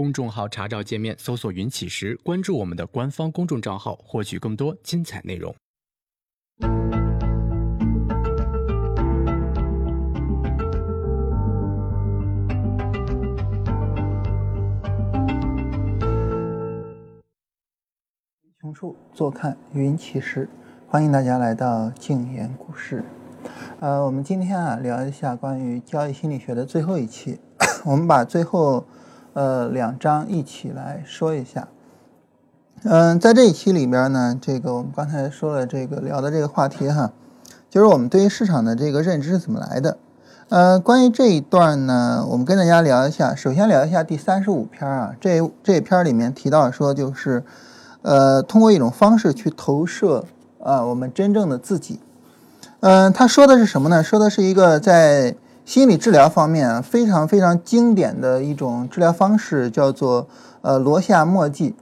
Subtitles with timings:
[0.00, 5.54] 公众号查找界面搜索“云起时”，关注我们的官方公众账号，获取更多精彩内容。
[18.58, 20.48] 穷处坐看云起时，
[20.88, 23.04] 欢迎大家来到静言股市。
[23.80, 27.38] 呃，我们今天啊聊一下关于交易心理学的最后一期，
[27.84, 28.86] 我们把最后
[29.32, 31.68] 呃两章一起来说一下。
[32.84, 37.12] 嗯，在这一期里边呢，这个我们刚才说了这个聊的这个话题哈，
[37.68, 39.98] 就是我们对于市场的这个认知是怎么来的。
[40.48, 43.34] 呃，关于这一段呢，我们跟大家聊一下。
[43.34, 47.44] 首先聊一下第三十五篇啊，这这篇里面提到说就是。
[48.02, 50.24] 呃，通过一种方式去投射
[50.64, 52.00] 啊，我们真正的自己。
[52.80, 54.02] 嗯，他说的是什么呢？
[54.02, 60.26] 说的是一个在心理治疗方面非常非常经典的一种治疗方式，叫做
[60.62, 61.74] 呃罗夏墨迹。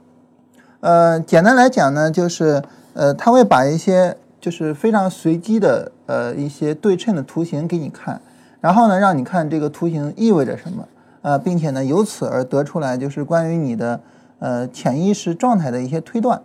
[0.79, 8.21] 呃，简单来讲呢，就是呃，他会把一些就是非常随机的呃一些对称的图形给你看，
[8.61, 10.87] 然后呢，让你看这个图形意味着什么，
[11.21, 13.99] 呃，并且呢，由此而得出来就是关于你的。
[14.41, 16.41] 呃，潜意识状态的一些推断，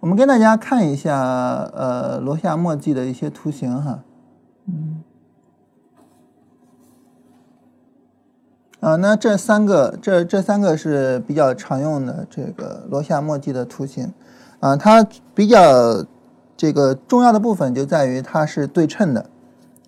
[0.00, 3.98] 我们跟大家看一下呃罗夏墨迹的一些图形哈，
[4.66, 4.97] 嗯，
[8.80, 14.12] 啊，那这三个这这三个是比较常用的这个罗夏墨迹的图形，
[14.60, 16.04] 啊，它比较
[16.56, 19.26] 这个重要的部分就在于它是对称的，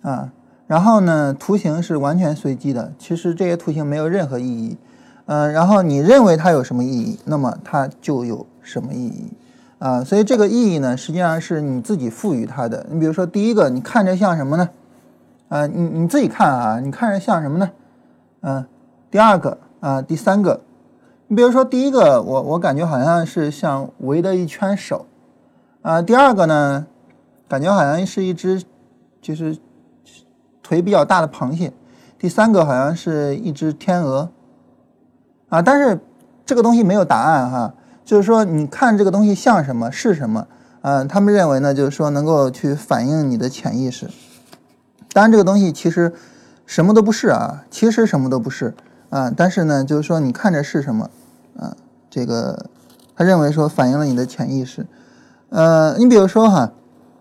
[0.01, 0.31] 啊，
[0.67, 4.77] 然后呢图形是完全随机的，其实这些图形没有任何意义。
[5.27, 9.31] 嗯，然后你认为它有什么意义，那么它就有什么意义
[9.79, 10.03] 啊？
[10.03, 12.85] 所以这个意义呢，实际上是你自己赋予它的。
[12.89, 14.69] 你比如说，第一个，你看着像什么呢？
[15.47, 17.69] 啊，你你自己看啊，你看着像什么呢？
[18.41, 18.65] 嗯，
[19.11, 20.61] 第二个啊，第三个，
[21.27, 25.05] 你比如说第一个，我我感觉好像是像围的一圈手
[25.81, 26.01] 啊。
[26.01, 26.87] 第二个呢，
[27.49, 28.63] 感觉好像是一只
[29.21, 29.57] 就是
[30.63, 31.73] 腿比较大的螃蟹。
[32.17, 34.29] 第三个好像是一只天鹅。
[35.49, 35.99] 啊，但是
[36.45, 37.73] 这个东西没有答案哈，
[38.05, 40.47] 就是说你看这个东西像什么是什么，
[40.83, 44.09] 嗯，他们认为呢，就是说能够去反映你的潜意识。
[45.11, 46.13] 当然这个东西其实
[46.65, 48.73] 什么都不是啊，其实什么都不是
[49.11, 51.07] 啊，但是呢，就是说你看着是什么，
[51.59, 51.75] 啊，
[52.09, 52.65] 这个
[53.15, 54.87] 他认为说反映了你的潜意识。
[55.49, 56.71] 呃，你比如说哈，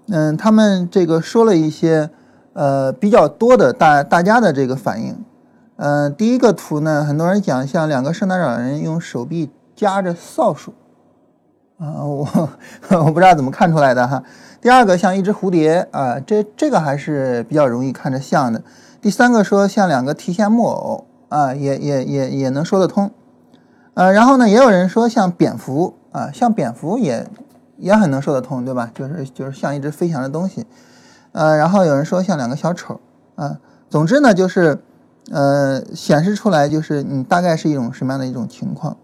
[0.09, 2.09] 嗯，他们这个说了一些
[2.53, 5.17] 呃比较多的大大家的这个反应。
[5.77, 10.73] 呃，第一个图呢，很多人讲像两个圣诞老人用手臂夹着扫帚，
[11.79, 12.49] 啊，我
[13.05, 14.23] 我不知道怎么看出来的哈。
[14.61, 18.63] 第二个像一只蝴蝶啊，这这个还是比较容易看着像的。
[19.01, 23.11] 第三个说像两个提线木偶啊，也也也也能说得通。
[23.95, 27.27] 呃，然后呢，也有人说像蝙蝠啊，像蝙蝠也
[27.79, 28.91] 也很能说得通，对吧？
[28.95, 30.67] 就是就是像一只飞翔的东西。
[31.33, 33.01] 呃，然后有人说像两个小丑
[33.37, 33.59] 啊，
[33.89, 34.83] 总之呢就是。
[35.31, 38.97] 呃，显示出来就是你大概是一种什么样的一种情况。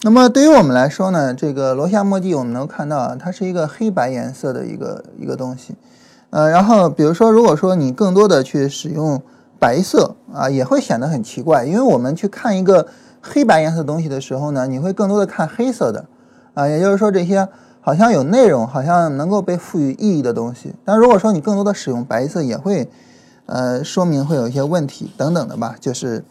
[0.00, 5.76] 那么对于我们来说呢，这个罗夏墨迹我们能看到啊，它是一个黑白颜色的一个一个东西。
[6.30, 9.22] 呃，然后比如说，如果说你更多的去使用
[9.58, 12.86] 白色啊，也会显得很奇怪，因为我们去看一个
[13.20, 16.04] 黑白颜色东西的时候呢，你会更多的看黑色的
[16.54, 17.48] 啊，也就是说这些
[17.80, 20.74] 好像有内容、好像能够被赋予意义的东西。
[20.84, 22.88] 但如果说你更多的使用白色，也会。
[23.48, 26.24] 呃，说明会有一些问题等等的吧，就是，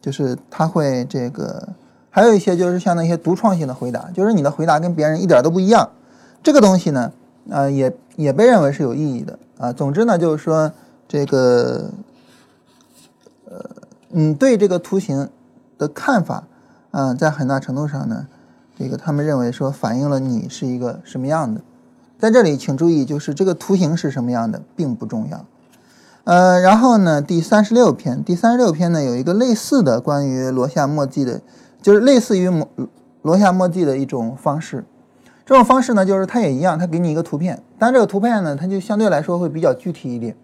[0.00, 1.66] 就是它会这个，
[2.10, 5.90] 还有一些就是像那些独创性的回答，就是你的回答跟别人一点都不一样，
[6.44, 7.12] 这个东西呢，
[7.50, 9.72] 呃，也也被认为是有意义的啊。
[9.72, 10.70] 总之呢，就是说
[11.08, 11.90] 这个，
[14.12, 15.28] 呃，你对这个图形
[15.78, 16.44] 的看法，
[16.90, 18.26] 啊，在很大程度上呢，
[18.78, 21.60] 这个他们认为说反映了你是一个什么样的。
[22.18, 25.44] 在这里，请注意，就是这个图形是什么样的并不重要。
[26.24, 31.40] 呃，然后呢，第三十六篇，第三十六篇呢有一个类似的关于罗夏墨迹的，
[31.80, 32.68] 就是类似于罗
[33.22, 34.84] 罗夏墨迹的一种方式。
[35.46, 40.36] 这种方式呢，就是它也一样，它给你一个图片，但这个图片呢，它就相对来说会比较具体一点。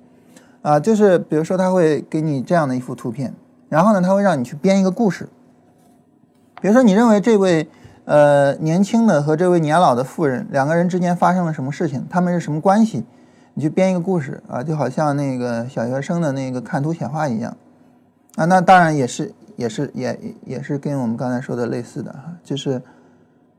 [0.62, 3.32] 啊，就是比如说，他会给你这样的一幅图片，
[3.68, 5.28] 然后呢，他会让你去编一个故事。
[6.60, 7.68] 比如说，你认为这位
[8.04, 13.04] 呃年轻的和这位年老的妇人两个人之间发生了什么事情，他们是什么关系？
[13.54, 17.56] 你去编一个故事啊，就好像那个小学生的那个看图写话一样
[18.36, 22.82] 啊，那当然也是也是也也是跟我们刚才说的类似的哈，就是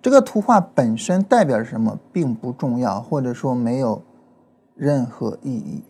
[0.02, 4.02] 这个图画本身代表什么并不重要，或者说没有
[4.76, 5.84] 任何意义。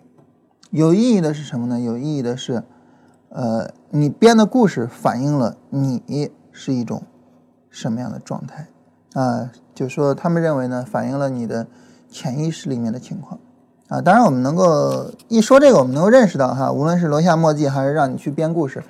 [0.71, 1.79] 有意义的是什么呢？
[1.79, 2.63] 有意义的是，
[3.37, 7.03] 呃，你编的故事反映了你是一种
[7.69, 8.67] 什么样的状态
[9.13, 9.51] 啊？
[9.75, 11.67] 就说他们认为呢，反映了你的
[12.09, 13.39] 潜意识里面的情况
[13.89, 14.01] 啊。
[14.01, 18.83] 当然，我们能够一说这个，我们能够认识到哈，无论是楼下墨迹还是让你去编故事，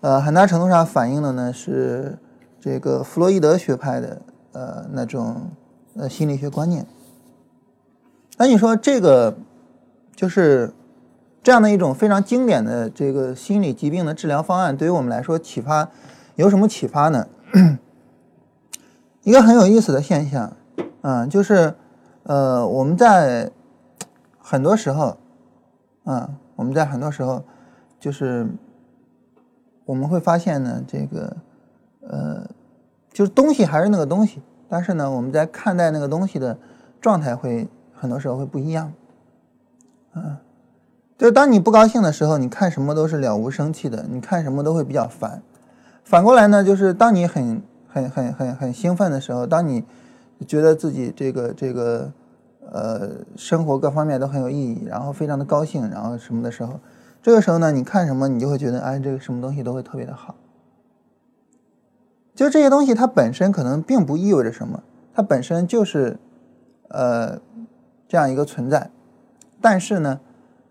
[0.00, 2.18] 呃，很大程度上反映的呢是
[2.58, 5.50] 这个弗洛伊德学派的呃那种
[5.94, 6.86] 呃心理学观念。
[8.38, 9.36] 那你说这个
[10.16, 10.72] 就是
[11.42, 15.88] 这样的一种非常经典的这个心理疾病的治疗方案，对于我们来说启发
[16.36, 17.26] 有什么启发呢？
[19.22, 20.56] 一个很有意思的现象，
[21.02, 21.74] 嗯，就是
[22.24, 23.50] 呃我们在
[24.38, 25.16] 很多时候，
[26.04, 27.42] 嗯，我们在很多时候
[27.98, 28.46] 就是
[29.84, 31.36] 我们会发现呢，这个
[32.00, 32.46] 呃
[33.12, 36.58] 就是东西还是那个东西，但是呢我们在看待那个东西的
[37.00, 37.68] 状态会。
[37.92, 38.90] 很多时候会不一样，
[40.14, 40.34] 嗯，
[41.20, 45.42] 就是当你不高兴的时候，你看什么都是了无生气的，你看什么都会比较烦。
[46.02, 49.84] 反过来呢，就是当你很很很很很兴奋的时候，当你
[50.48, 52.10] 觉得自己这个这个
[52.72, 56.80] 呃生活各方面都很有意义，然后非常的高兴，然后什么的时候，
[57.22, 60.34] 这个时候呢，你看什么你就会觉得哎，这个什么东西都会特别的好。
[62.34, 64.82] 就这些东西它本身可能并不意味着什么，
[65.12, 66.16] 它本身就是
[66.88, 67.38] 呃。
[68.08, 68.90] 这样一个存在，
[69.60, 70.18] 但是呢，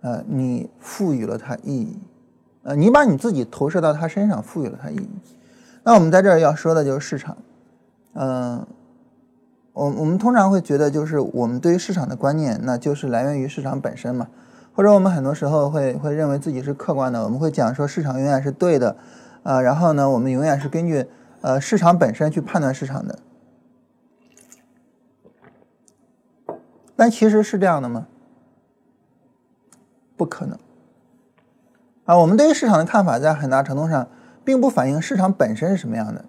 [0.02, 2.00] 呃，你赋予了它意义，
[2.64, 5.10] 呃，你把你自己投射到它身上，赋予了它意义。
[5.84, 7.38] 那我们在这儿要说的就是市场，
[8.14, 8.66] 嗯，
[9.74, 14.28] 我我们通常会觉得，就是我们对于市场的观念，那就是来源于市场本身嘛，
[14.74, 18.96] 或者我们很多时候会会认为自己是客观的，我们会讲说市场永远是对的，
[19.44, 21.06] 啊，然后呢，我们永远是根据
[21.42, 23.20] 呃市场本身去判断市场的。
[26.96, 28.08] 但其实是这样的吗？
[30.20, 30.60] 不可能
[32.04, 32.18] 啊！
[32.18, 34.06] 我们对于市场的看法，在很大程度上
[34.44, 36.26] 并不反映市场本身是什么样的，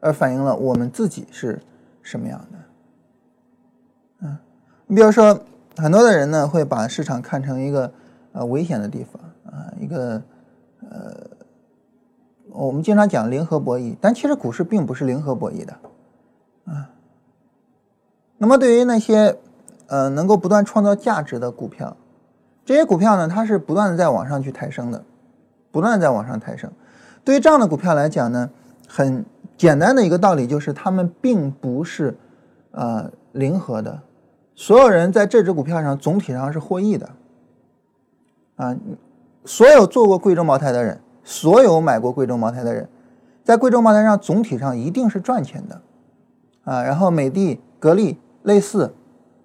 [0.00, 1.62] 而反映了我们自己是
[2.02, 2.58] 什么样的。
[4.22, 4.36] 嗯，
[4.88, 5.40] 你比如说，
[5.76, 7.92] 很多的人呢会把市场看成一个
[8.32, 9.22] 呃危险的地方
[9.54, 10.20] 啊，一个
[10.80, 11.30] 呃，
[12.50, 15.72] 我们经常讲零和博弈，但其实股市并不是零和博弈的
[16.64, 16.90] 啊。
[18.38, 19.38] 那么对于那些
[19.86, 21.96] 呃，能够不断创造价值的股票，
[22.68, 25.02] 这些股票呢，它是不断的在往上去抬升的，
[25.70, 26.70] 不断在往上抬升。
[27.24, 28.50] 对于这样的股票来讲呢，
[28.86, 29.24] 很
[29.56, 32.14] 简单的一个道理就是，它们并不是
[32.72, 34.02] 呃零和的，
[34.54, 37.08] 所有人在这只股票上总体上是获益的。
[38.56, 38.76] 啊，
[39.46, 42.86] 所有做过贵州茅台的人，所有买过贵州茅台的人，
[43.44, 45.80] 在贵州茅台上总体上一定是赚钱的。
[46.64, 48.92] 啊，然后美的、格力类似。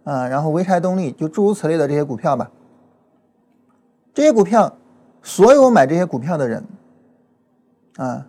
[0.03, 2.51] 啊，然后潍柴动力就诸如此类的这些股票吧，
[4.13, 4.75] 这些股票，
[5.21, 6.63] 所有买这些股票的人，
[7.97, 8.27] 啊，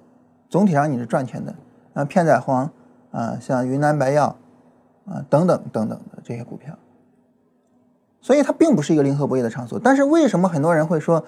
[0.48, 1.54] 总体上你是赚钱的。
[1.92, 2.68] 啊，片仔癀，
[3.12, 4.36] 啊，像云南白药，
[5.06, 6.76] 啊，等等等等的这些股票，
[8.20, 9.78] 所以它并不是一个零和博弈的场所。
[9.78, 11.24] 但是为什么很多人会说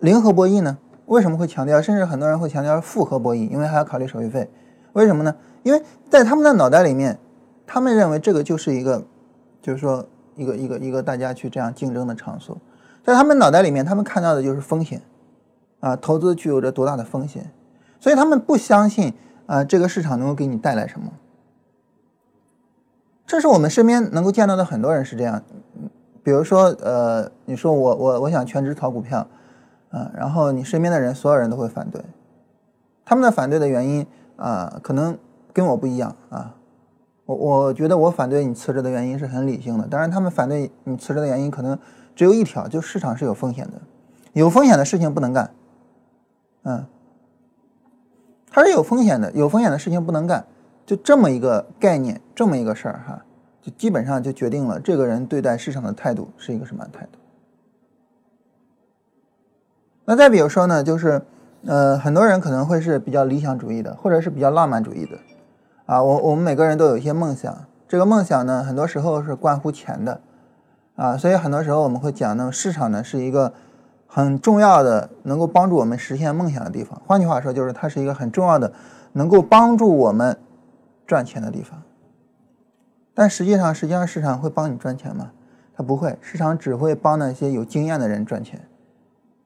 [0.00, 0.78] 零和博弈呢？
[1.06, 1.80] 为什么会强调？
[1.80, 4.50] 甚至很多人会强调复合博弈，因为还要考虑手续费。
[4.94, 5.36] 为什么呢？
[5.62, 7.18] 因为在他们的脑袋里面，
[7.66, 9.04] 他们认为这个就是一个。
[9.60, 10.06] 就是说，
[10.36, 12.56] 一个一个一个大家去这样竞争的场所，
[13.08, 15.00] 在他们脑袋里面，他们看到的就是风险，
[15.80, 17.50] 啊，投资具有着多大的风险，
[17.98, 19.14] 所以他们不相信
[19.46, 21.10] 啊，这个市场能够给你带来什么。
[23.26, 25.42] 这是我们身边能够见到的很多人是这样，
[26.22, 29.26] 比如说，呃，你说我我我想全职炒股票，
[29.88, 32.04] 啊，然后你身边的人所有人都会反对，
[33.06, 34.06] 他们的反对的原因
[34.36, 35.16] 啊，可能
[35.54, 36.54] 跟我不一样啊。
[37.24, 41.78] 我我觉得我反对你辞职的原因是很理性的，当然他们反对你辞职的原因可能
[42.18, 43.74] 只有一条，就市场是有风险的，
[44.32, 45.52] 有风险的事情不能干，
[46.64, 46.84] 嗯，
[48.50, 50.44] 它是有风险的，有风险的事情不能干，
[50.84, 53.24] 就这么一个概念，这么一个事儿哈，
[53.62, 57.20] 就基本上就决定了这个人对待市场的态度是一个什么态度。
[60.04, 61.22] 那再比如说呢，就是
[61.66, 65.16] 呃，很多人可能会是比较理想主义的，或者是比较浪漫主义的。
[65.86, 70.20] 啊，我我们每个人都有一些梦想，这个梦想呢，很多时候是关乎钱的，
[70.98, 73.52] 啊，所以很多时候我们会讲呢，市场呢是一个
[74.08, 77.00] 很重要的能够帮助我们实现梦想的地方。
[77.06, 78.72] 换句话说，就是它是一个很重要的
[79.12, 80.36] 能够帮助我们
[81.06, 81.80] 赚钱的地方。
[83.14, 85.30] 但实际上，实际上市场会帮你赚钱吗？
[85.76, 88.60] 它不会，市场只会帮那些有经验的人赚钱，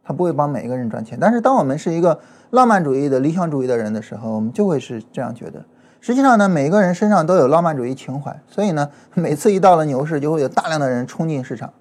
[0.03, 1.19] 它不会帮每一个人赚钱。
[1.21, 2.19] 但是，当我们是一个
[2.49, 5.63] 浪漫主义的理想主义的人的时候，我们就会是这样觉得。
[6.03, 11.73] 实际上呢，每个人身上都有浪漫主义情怀，所以呢， 每次一到了牛市，就会有大量的人冲进市场。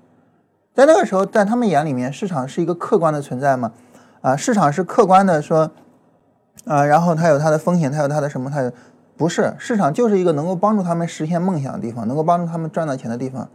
[0.75, 3.71] 在那个时候，在他们眼里面，市场是一个客观的存在吗？
[4.21, 5.71] 啊，市场是客观的说，
[6.65, 8.71] 啊，然后它有它的风险，它有它的什么，它有
[9.17, 13.49] 不是市场就是一个能够帮助他们实现梦想的地方，能够帮助他们赚到钱的地方，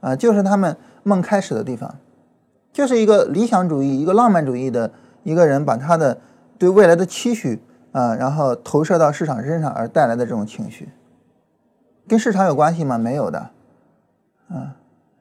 [0.00, 1.92] 啊，就是他们梦开始的地方，
[2.72, 4.88] 就是一个理想主义、一个浪漫主义的
[5.24, 6.16] 一个人把他的
[6.58, 7.60] 对未来的期许
[7.92, 10.88] 啊，然后投射到市场身上而带来的这种情绪，
[12.08, 12.98] 跟市场有关系吗？
[12.98, 13.50] 没有的，
[14.48, 14.76] 啊，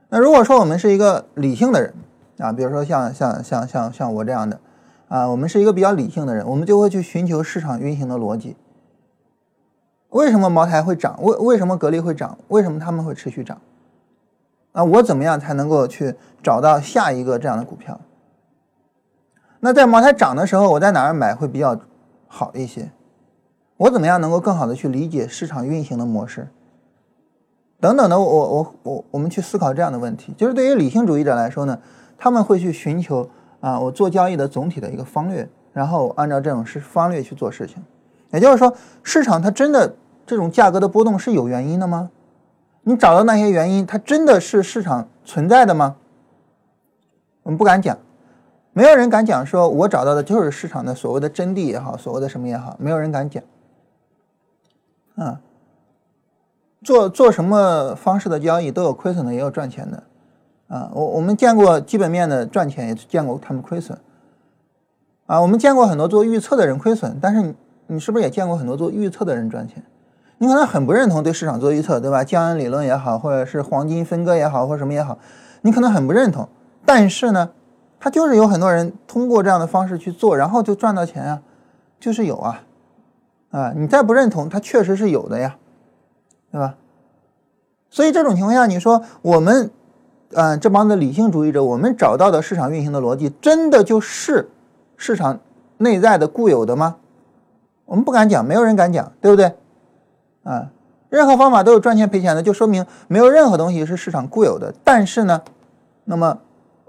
[0.09, 1.93] 那如果说我们是一个理性的人
[2.39, 4.59] 啊，比如说像像像像像我这样的。
[5.07, 8.55] 啊，我们是一个比较理性的人，我们就会去寻求市场运行的逻辑。
[10.11, 11.21] 为什么茅台会涨？
[11.21, 12.37] 为为什么格力会涨？
[12.47, 13.59] 为什么他们会持续涨？
[14.71, 17.99] 啊，我怎么样才能够去找到下一个这样的股票？
[19.59, 21.77] 那在茅台涨的时候，我在哪儿买会比较
[22.33, 22.89] 好一些？
[23.75, 26.47] 我怎么样能够更好的去理解市场运行的模式？
[27.81, 31.77] 等等的，我我我我们去思考这样的问题，就是对于理性主义者来说呢，
[32.17, 33.29] 他们会去寻求。
[33.59, 37.77] 啊，我做交易的总体的一个方略，然后按照这种是方略去做事情，
[38.31, 39.95] 也就是说，市场它真的
[40.25, 42.09] 这种价格的波动是有原因的吗？
[42.81, 45.95] 你找到那些原因，它真的是市场存在的吗？
[47.43, 47.95] 我们不敢讲，
[48.73, 53.43] 没有人敢讲，说我找到的就是市场的所谓的真谛也好，所谓的什么也好，没有人敢讲。
[55.15, 55.41] 啊，
[56.83, 60.03] 做做什么方式的交易都有亏损的，也有赚钱的。
[60.67, 63.97] 啊，我我们见过基本面的赚钱，也见过他们亏损。
[65.25, 67.55] 啊，我们见过很多做预测的人亏损，但是你
[67.87, 69.83] 你是不是也见过很多做预测的人赚钱？
[70.37, 72.23] 你可能很不认同对市场做预测，对吧？
[72.23, 75.19] 江恩理论也好，或者是黄金分割也好，或什么也好，
[75.61, 76.47] 你可能很不认同。
[76.83, 77.51] 但是呢，
[78.01, 81.41] 他就是有很多人通过这样的方式去做，然后就赚到钱啊，
[81.99, 82.63] 就是有啊。
[83.51, 85.55] 啊，你再不认同，它确实是有的呀，
[86.51, 86.75] 对吧？
[87.89, 89.71] 所以这种情况下，你说我们。
[90.33, 94.49] 嗯，这帮子理性主义者，我们找到的市场运行的逻辑，真的就是
[94.95, 95.37] 市场
[95.75, 96.95] 内在的固有的吗？
[97.83, 99.53] 我们不敢讲，没有人敢讲，对不对？
[100.43, 100.71] 啊，
[101.09, 104.73] 任何方法都有赚钱赔钱的，就说明没有任何东西是市场固有的。
[104.85, 105.41] 但是呢，
[106.05, 106.37] 那么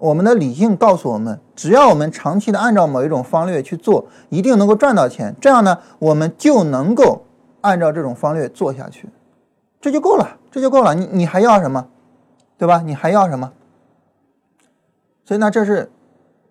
[0.03, 5.33] 我们的理性告诉我们，只要我们长期的按照某一种方略去做，一定能够赚到钱。
[5.41, 7.25] 这样呢，我们就能够
[7.61, 9.09] 按照这种方略做下去，
[9.81, 10.93] 这就够了，这就够了。
[10.97, 11.87] 你你还要什么？
[12.59, 12.83] 对吧？
[12.85, 13.53] 你还要什么？
[15.25, 15.89] 所以呢，这是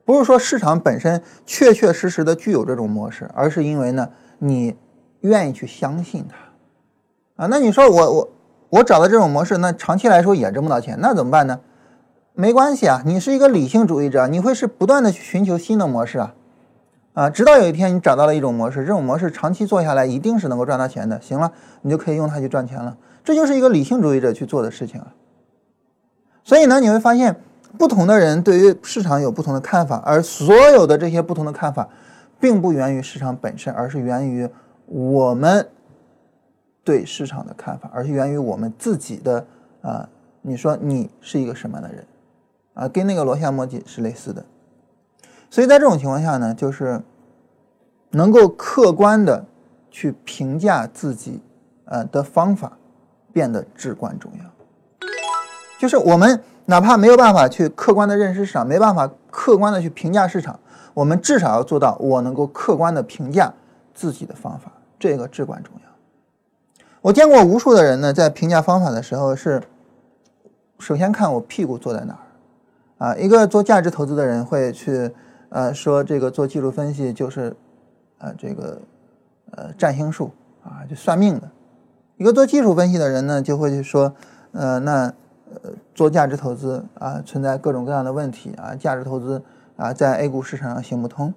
[0.06, 4.08] 不是说市场本身确确实实的具有这种模式，而是因为呢，
[4.40, 4.78] 你
[5.20, 7.48] 愿意去相信它啊？
[7.48, 8.30] 那你说我我
[8.70, 11.60] 我找到这种模式，那长期来说也挣不到钱，那怎么办呢？
[12.42, 16.34] 没关系啊，你是一个理性主义者，你会是不断的去寻求新的模式啊
[17.14, 21.22] 啊，直到有一天你找到了一种模式，这种模式长期做下来一定是能够赚到钱的。
[21.22, 21.52] 行了，
[21.84, 22.98] 你就可以用它去赚钱了。
[23.24, 25.14] 这就是一个理性主义者去做的事情啊。
[26.44, 27.40] 所以呢，你会发现，
[27.78, 31.88] 不同的人对于市场有不同的看法，而所有的这些不同的看法，
[32.40, 34.50] 并不源于市场本身，而是源于
[34.88, 35.70] 我们
[36.84, 39.46] 对市场的看法，而是源于我们自己的
[39.84, 40.10] 啊。
[40.42, 42.04] 你说你是一个什么样的人
[42.82, 42.88] 啊？
[42.90, 44.44] 跟那个罗夏墨迹是类似的。
[45.50, 47.02] 所以在这种情况下呢，就是
[48.10, 49.46] 能够客观的
[49.90, 51.42] 去评价自己
[51.86, 52.78] 呃的方法
[53.32, 54.46] 变得至关重要。
[55.80, 60.60] 就是我们哪怕没有办法去客观的认识市场，没办法客观的去评价市场，
[60.94, 63.54] 我们至少要做到我能够客观的评价
[63.94, 65.82] 自己的方法，这个至关重要。
[67.02, 69.62] 我见过无数的人呢，在评价方法的时候是，
[70.80, 72.20] 首先看我屁股坐在哪儿，
[73.02, 75.12] 啊，一个做价值投资的人会去，
[75.50, 77.56] 呃，说这个做技术分析就是，
[78.20, 78.80] 呃，这个，
[79.52, 80.30] 呃，占星术
[80.64, 81.48] 啊，就算命的；
[82.18, 84.14] 一个做技术分析的人呢，就会去说，
[84.52, 85.12] 呃，那。
[85.64, 89.44] 呃，做价值投资啊，存在各种各样的问题啊，价值投资
[89.76, 91.34] 啊，在 A 股市场上行不通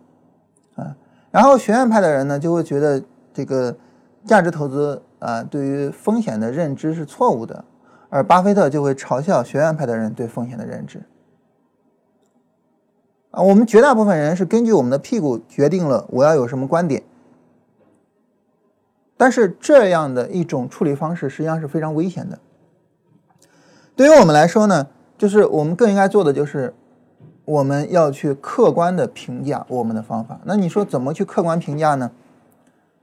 [0.77, 0.95] 啊。
[1.33, 3.03] 然后学院派的人呢，就会觉得
[3.33, 3.77] 这个
[4.25, 7.65] 价值投资啊，对于风险的认知是错误的，
[8.09, 11.03] 而巴菲特就会嘲笑学院派的人对风险的认知
[13.35, 13.43] 啊。
[13.43, 17.03] 我们绝大部分人是根据我们的屁股决定了我要有什么观点，
[19.17, 22.39] 但是这样的一种处理方式实际上是非常危险的。
[23.97, 24.87] 对于我们来说呢，
[25.17, 26.75] 就是我们更应该做的就是，
[27.45, 30.41] 我们要去客观的评价我们的方法。
[30.45, 32.11] 那你说怎么去客观评价呢？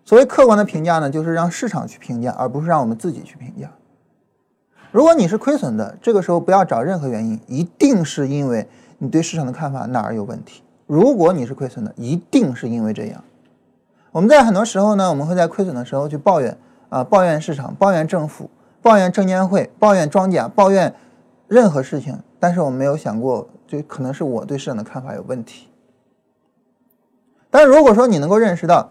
[0.03, 3.71] 所谓客观的评价呢，就是让市场去评价，而不是让我们自己去评价。
[4.91, 8.67] 如果你是亏损的，这个时候不要找任何原因，一定是因为
[9.03, 10.61] 你对市场的看法哪儿有问题。
[10.85, 13.23] 如果你是亏损的，一定是因为这样。
[14.11, 16.55] 我们在很多时候呢，我们会在亏损的时候去抱怨
[16.89, 18.47] 啊，抱怨市场，抱怨政府。
[18.83, 20.95] 抱怨证监会，抱怨庄家，抱怨
[21.47, 25.67] 任何事情，但是我们没有想过，就可能是我对市场的看法有问题。
[27.51, 28.89] 但如果说你能够认识到，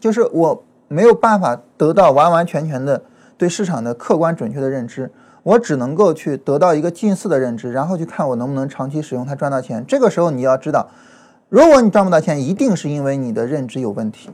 [0.00, 3.02] 就是我没有办法得到完完全全的
[3.36, 5.12] 对市场的客观准确的认知，
[5.42, 9.84] 我只能够去得到一个近似的认知，然后去看我能不能长期使用它赚到钱。
[9.86, 10.88] 这个时候你要知道，
[11.48, 14.30] 如果你赚不到钱，一定是因为你的认知有问题。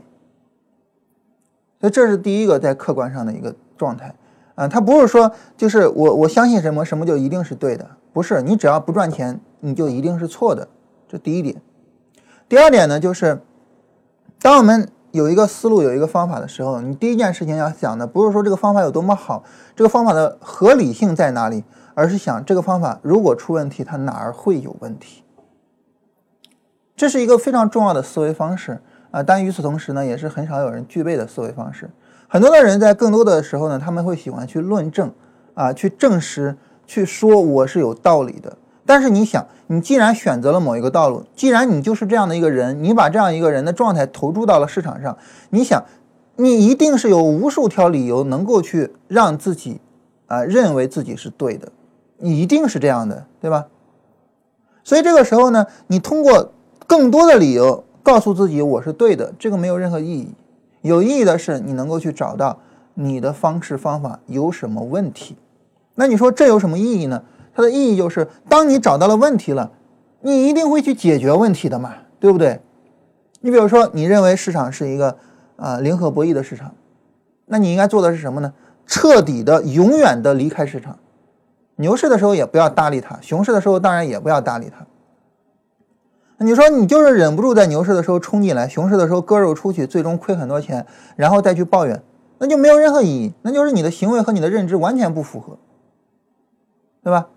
[1.79, 4.15] 所以这是第一个在客观上的一个状态
[4.55, 10.67] 啊，它不是说就是我我相信什么什么就一定是对的，不是你只要不赚钱你就一定是错的，
[11.07, 11.55] 这第一点。
[12.47, 13.41] 第二点呢，就是
[14.39, 19.43] 当我们有一个思路有一个方法的时候，你第一件事情要想的不是说这个方法有多么好，
[19.73, 25.23] 这个方法的合理性在哪里，而是想这个方法如果出问题，它哪儿会有问题。
[26.97, 28.81] 这是一个非常重要的思维方式。
[29.11, 31.89] 啊，但与此同时呢，也是很少有人具备的思维方式。
[32.27, 35.09] 很多的人在更多的时候呢，他们会喜欢去论证，
[35.53, 38.57] 啊，去证实，去说我是有道理的。
[38.85, 45.17] 但是你想，你既然选择了某一个道路，既然你就是这样的一个人，你把这样一个人的状态投注到了市场上，
[45.49, 45.83] 你想，
[46.35, 49.79] 你一定是有无数条理由能够去让自己，
[50.27, 51.71] 啊，认为自己是对的，
[52.17, 53.65] 你一定是这样的，对吧？
[54.83, 56.51] 所以这个时候呢，你通过
[56.85, 57.83] 更多的理由。
[58.05, 60.31] 告诉自己我是对的，这个没有任何意义。
[60.83, 62.59] 有意义的是你能够去找到
[62.93, 65.35] 你的方式方法有什么问题。
[65.95, 67.23] 那你说这有什么意义呢？
[67.55, 69.71] 它的意义就是，当你找到了问题了，
[70.19, 72.59] 你一定会去解决问题的嘛，对不对？
[73.39, 75.17] 你比如说，你认为市场是一个
[75.55, 76.75] 啊零和博弈的市场，
[77.45, 78.53] 那你应该做的是什么呢？
[78.85, 80.99] 彻底的、永远的离开市场。
[81.77, 84.85] 牛市的时候也不要搭理它，熊市的时候当然也不要搭理它。
[86.37, 90.85] 你说你就是忍不住在牛市的时候冲进来，熊市的时候割肉出去，最终亏很多钱，
[91.15, 92.03] 然后再去抱怨，
[92.37, 95.57] 那就没有任何意义，那就是你的行为和你的认知完全不符合，
[97.03, 97.27] 对吧？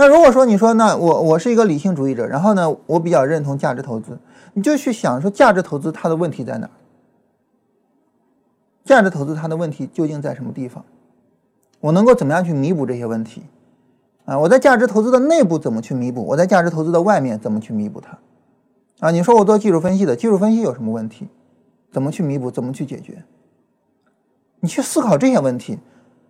[0.00, 4.16] 那如果说你说那我我是一个理性主义者，然后呢，我比较认同价值投资，
[4.54, 6.70] 你就去想说价值投资它的问题在哪？
[8.84, 10.84] 价值投资它的问题究竟在什么地方？
[11.80, 13.42] 我能够怎么样去弥补这些问题？
[14.24, 16.24] 啊，我在价值投资的内部怎么去弥补？
[16.24, 18.16] 我在价值投资的外面怎么去弥补它？
[19.00, 21.26] 啊，你说我做技术分析的，技术分析有什么问题？
[21.90, 22.52] 怎么去弥补？
[22.52, 23.24] 怎么去解决？
[24.60, 25.80] 你去思考这些问题，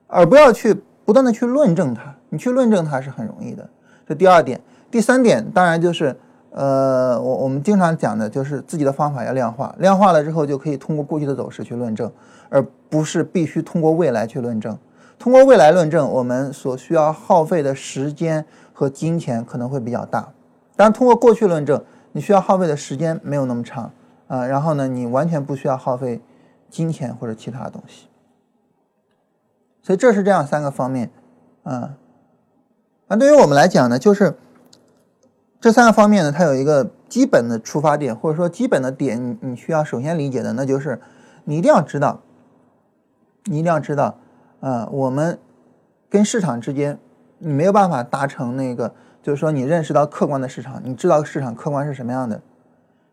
[0.06, 0.72] 而不要去
[1.04, 2.14] 不断的去论证它。
[2.30, 3.68] 你去论证它是很容易的。
[4.06, 4.60] 这第二点，
[4.90, 6.16] 第三点当然就是，
[6.50, 12.10] 呃，我我们经常讲的就是自己的方法要量化，量化了之后就可以通过过去的走势去论证，
[12.48, 14.78] 而不是必须通过未来去论证。
[15.18, 20.32] 通过未来论证，我们所需要耗费的时间和金钱可能会比较大。
[20.76, 23.90] 当然，通过过去论证，你需要耗费的时间没有那么长
[24.28, 24.46] 啊。
[24.46, 26.20] 然后呢，你完全不需要耗费
[26.70, 28.06] 金钱或者其他东西。
[29.82, 31.10] 所以这是这样三个方面
[31.64, 31.94] 啊。
[33.08, 34.34] 那对于我们来讲呢，就是
[35.60, 41.00] 这三个方面呢，它有一个基本的出发点，或者说基本的点，你你需要首先理解的，那就是
[41.44, 42.20] 你一定要知道，
[43.44, 44.18] 你一定要知道。
[44.60, 45.38] 啊，我们
[46.10, 46.98] 跟市场之间，
[47.38, 48.92] 你没有办法达成那个，
[49.22, 52.42] 就是说你认识到客观的市场，你知道市场客观是什么样的，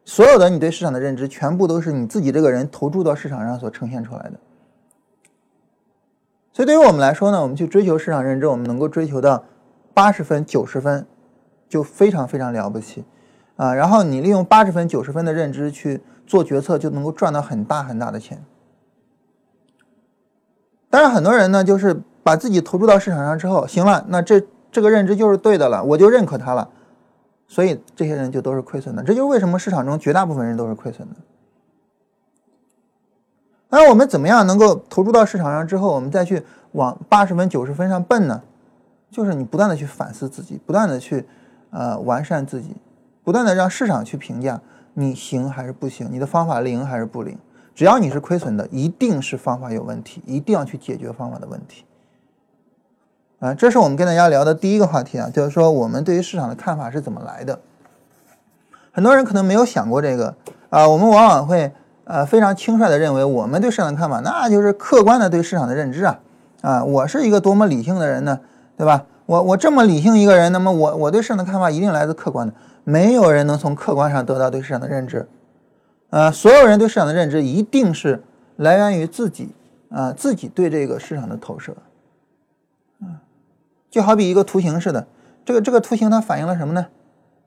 [0.03, 4.31] 所有的你对市场的认知，全部都是你自己这个人投注到市场上所呈现出来的。
[6.51, 9.43] 所以对于我们来说呢，我们去追求市场认知，我们能够追求到
[9.95, 11.07] 八十分、九十分，
[11.67, 13.05] 就非常非常了不起
[13.55, 13.73] 啊。
[13.73, 18.43] 然后你利用八十分、九十分的认知去做决策，就能够赚到很大很大的钱。
[20.89, 26.69] 但是很多人呢，就是把自己投注到市场上之后，行了，那这这个认知就是对的了，我就认可它了，
[27.47, 29.01] 所以这些人就都是亏损的。
[29.01, 31.15] 这就是为什么市场中绝大部分人都是亏损的。
[33.69, 38.41] 那我们怎么样能够投注到市场上之后，我们再去往八十分、九十分上奔呢？
[39.15, 41.25] 就是你不断的去反思自己，不断的去
[41.69, 42.75] 呃完善自己，
[43.23, 44.59] 不断的让市场去评价
[44.93, 47.37] 你行还是不行，你的方法灵还是不灵。
[47.73, 51.85] 只要你是亏损的，一定是方法有问题，一定要去解决方法的问题。
[53.39, 57.61] 啊，这是我们跟大家聊的第一个话题啊，就是说我们对于市场的看法是怎么来的。
[58.91, 60.35] 很多人可能没有想过这个
[60.69, 61.71] 啊，我们往往会
[62.03, 66.19] 呃非常轻率的认为我们对市场的看法那就是客观的对市场的认知啊
[66.61, 68.39] 啊，我是一个多么理性的人呢，
[68.77, 69.05] 对吧？
[69.25, 75.27] 我我这么理性一个人，那么我我对市场的看法一定来自客观的，没有人能从客观上得到对市场的认知。
[76.11, 78.23] 呃，所有人对市场的认知一定是
[78.55, 79.55] 来源于自己，
[79.89, 81.75] 啊，自己对这个市场的投射，
[83.01, 83.25] 啊，
[83.89, 85.07] 就好比一个图形似的，
[85.43, 86.85] 这个这个图形它反映了什么呢？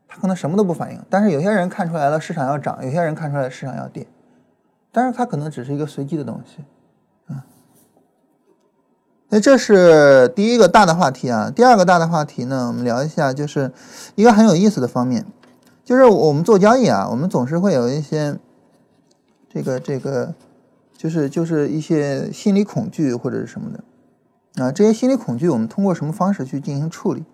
[0.08, 4.06] 它可能什么都不反映，但是有些人看出来了市场要涨，有些人看出来市场要跌，
[4.90, 6.64] 但是它可能只是一个随机的东西，
[9.30, 11.50] 那这是第一个大的话题啊。
[11.50, 13.70] 第二个大的话题呢，我们聊一下，就是
[14.14, 15.26] 一个很有意思的方面。
[15.84, 18.38] 就是我们做交易啊，我们总是会有一些
[19.48, 20.34] 这个这个，
[20.96, 24.72] 就是就是一些心理恐惧或者是什么的啊。
[24.72, 27.24] 这些心理恐惧，我们通过什么方式去进行处理？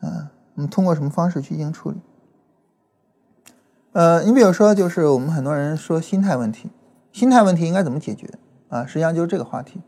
[0.00, 1.96] 啊，我们通过什么方式去进行处理？
[3.92, 6.70] 呃，你比如说，就是我们很多人说心态问题，
[7.12, 8.28] 心态问题应该怎么解决
[8.68, 8.86] 啊？
[8.86, 9.80] 实际上就是这个话题。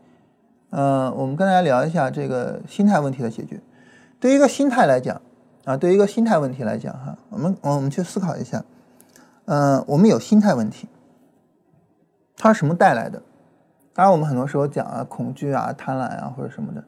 [0.69, 3.59] 呃，我们跟大家聊一下这个心态问题的解决。
[4.19, 5.21] 对于一个心态来讲。
[5.65, 8.63] 啊，对于一个心态问题来讲，哈，我们我们去思考一下，
[9.45, 10.87] 嗯，我们有心态问题，
[12.37, 13.21] 它是什么带来的？
[13.93, 16.83] 当然，我们很多时候讲啊，恐惧啊、贪婪啊或者什么的，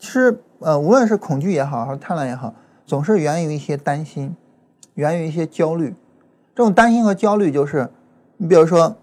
[0.00, 2.52] 其实呃，无论是恐惧也好，还是贪婪也好，
[2.84, 4.34] 总是源于一些担心，
[4.94, 5.94] 源于一些焦虑。
[6.56, 7.88] 这种担心和焦虑就是，
[8.38, 8.96] 你比如说，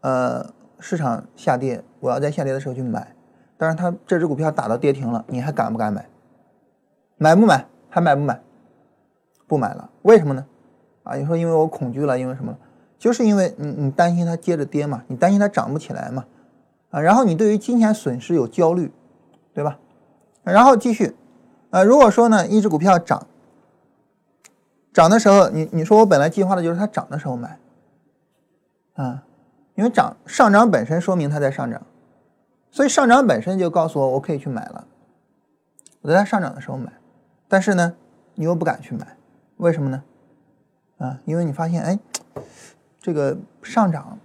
[0.00, 0.46] 呃，
[0.78, 3.13] 市场下跌，我要在下跌的时候去买，
[3.56, 6.08] 但是它这只股票打到跌停了，你还敢不敢买？
[7.16, 7.66] 买不买？
[7.88, 8.40] 还买不买？
[9.46, 10.44] 不买了，为什么呢？
[11.02, 12.56] 啊，你说因为我恐惧了，因为什么？
[12.98, 16.24] 就是因为你你担心它接着跌嘛，你担心它涨不起来嘛，
[16.90, 18.90] 啊，然后你对于金钱损失有焦虑，
[19.52, 19.78] 对吧？
[20.42, 21.14] 然后继续，
[21.70, 23.26] 呃，如果说呢，一只股票涨，
[24.92, 27.58] 涨的时候，你你说我本来计划的就是它涨的时候买，
[28.94, 29.24] 啊，
[29.74, 31.82] 因为涨上涨本身说明它在上涨，
[32.74, 34.84] 所以上涨本身就告诉我我可以去买了，
[36.00, 36.92] 我在它上涨的时候买，
[37.46, 37.94] 但是呢，
[38.34, 39.16] 你又不敢去买。
[39.58, 40.02] 为什么呢？
[40.98, 41.96] 啊，因为你发现，哎，
[43.00, 44.18] 这个上涨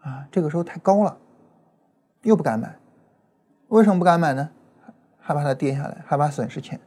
[0.00, 1.18] 啊，这个时候太高了，
[2.22, 2.74] 又不敢买。
[3.68, 4.48] 为什么不敢买呢？
[5.20, 6.80] 害怕它跌下来，害怕损失钱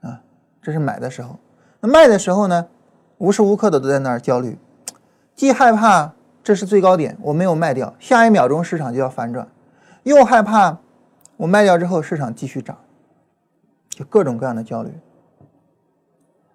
[0.00, 0.22] 啊。
[0.62, 1.40] 这是买的时候。
[1.80, 2.68] 那卖的时候呢？
[3.16, 4.56] 无时无刻的都在那儿焦虑，
[5.34, 6.12] 既害怕
[6.44, 9.48] 这是最高点，我没有卖掉，下一秒钟市场就要反转，
[10.08, 10.78] 又害怕
[11.36, 12.76] 我卖掉之后市场继续涨，
[13.90, 14.92] 就各种各样的焦虑。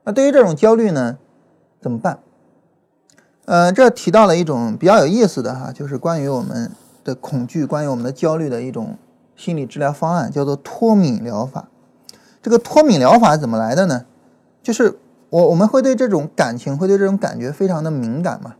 [0.03, 1.17] 那对于这种焦虑呢，
[1.79, 2.19] 怎么办？
[3.45, 6.71] 呃，这提到了一种比较有意思的哈，就是关于我们
[7.03, 8.97] 的恐惧、关于我们的焦虑的一种
[9.35, 11.67] 心理治疗方案，叫做脱敏疗法。
[12.41, 14.05] 这个脱敏疗法怎么来的呢？
[14.61, 14.97] 就是
[15.29, 18.55] 我我们会对这种感情，会对这种感觉非常的敏感嘛，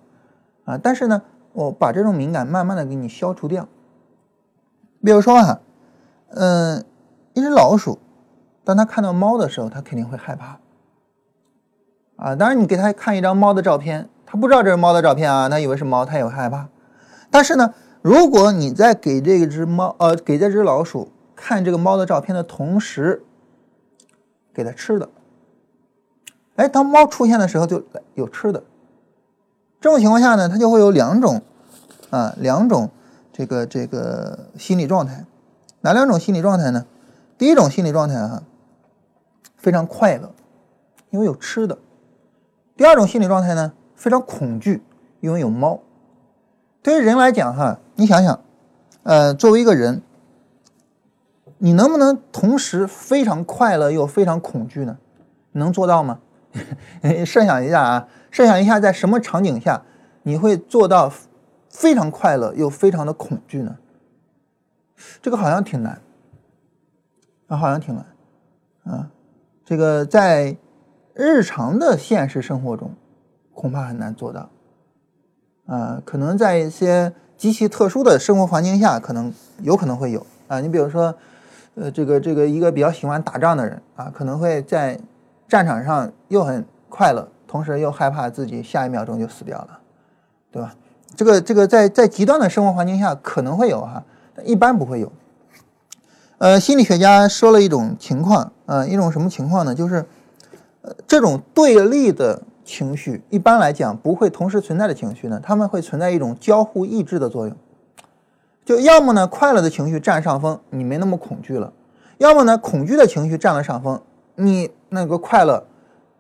[0.66, 1.22] 啊，但是呢，
[1.54, 3.68] 我把这种敏感慢慢的给你消除掉。
[5.04, 5.60] 比如说哈，
[6.30, 6.86] 嗯，
[7.34, 8.00] 一只老鼠，
[8.64, 10.60] 当它看到猫的时候，它肯定会害怕。
[12.16, 16.70] 啊，当然，你给他看一张猫的照片，他不知道这是猫的照片啊，他以为是猫，他也会害怕。
[17.30, 23.24] 但是呢，如果你在给这只猫，呃，给这只老鼠看这个猫的照片的同时，
[24.54, 25.10] 给它吃的，
[26.56, 28.64] 哎，当猫出现的时候就有吃的。
[29.82, 31.42] 这种情况下呢，它就会有两种，
[32.12, 32.90] 啊，两种
[33.34, 35.26] 这个这个心理状态。
[35.82, 36.86] 哪两种心理状态呢？
[37.38, 38.44] 第一种心理状态哈，
[39.58, 40.32] 非常快乐，
[41.10, 41.78] 因为有吃的。
[42.78, 44.82] 第二种心理状态呢，非常恐惧，
[45.20, 45.82] 因为有猫。
[46.82, 48.40] 对于人来讲，哈，你想想，
[49.04, 50.02] 呃，作为一个人，
[51.58, 54.98] 你能不能同时非常快乐又非常恐惧呢？
[55.54, 56.20] 能做到吗？
[57.26, 59.84] 设想一下啊，设想一下，在什么场景下
[60.22, 61.12] 你会做到
[61.74, 63.78] 非常快乐又非常的恐惧呢？
[65.22, 66.00] 这个好像挺难，
[67.48, 68.06] 啊，好像挺难，
[68.86, 69.10] 啊，
[69.66, 70.56] 这个在。
[71.16, 72.92] 日常的现实生活中，
[73.54, 74.50] 恐怕很难做到。
[75.68, 80.60] 啊，可能在一些极其特殊的生活环境下，可能有可能会有啊。
[80.60, 81.14] 你比如说，
[81.76, 85.00] 呃，这个这个一个比较喜欢打仗的人啊，可能会在
[85.48, 89.80] 战场上又很快乐，同时又害怕自己下一秒钟就死掉了，
[90.52, 90.76] 对吧？
[91.16, 94.04] 这个这个在在极端的生活环境下可能会有哈，
[94.44, 95.12] 一般不会有。
[96.38, 99.74] 呃，心理学家说了一种情况，呃，一种什么情况呢？
[99.74, 100.06] 就是。
[100.86, 107.56] 呃这种对立的情绪，一般来讲不会同时存在的情绪呢，他们会存在一种交互抑制的作用。
[108.66, 111.72] 就要么呢，快乐的情绪占上风，你没那么恐惧了；
[112.18, 114.02] 要么呢，恐惧的情绪占了上风，
[114.36, 115.66] 你那个快乐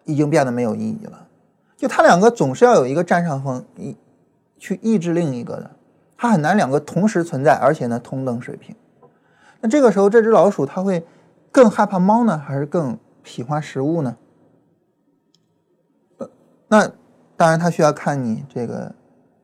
[0.05, 1.27] 已经变得没有意义了。
[1.75, 3.93] 就他两个总是要有一个占上风，一
[4.63, 5.71] 去抑制另一个的，
[6.15, 8.73] 它很难两个同时存在，而且呢同等水平。
[9.59, 11.05] 那这个时候，这只老鼠它会
[11.51, 14.15] 更害怕猫呢，还是更喜欢食物呢？
[16.69, 16.89] 那
[17.35, 18.95] 当然，它需要看你这个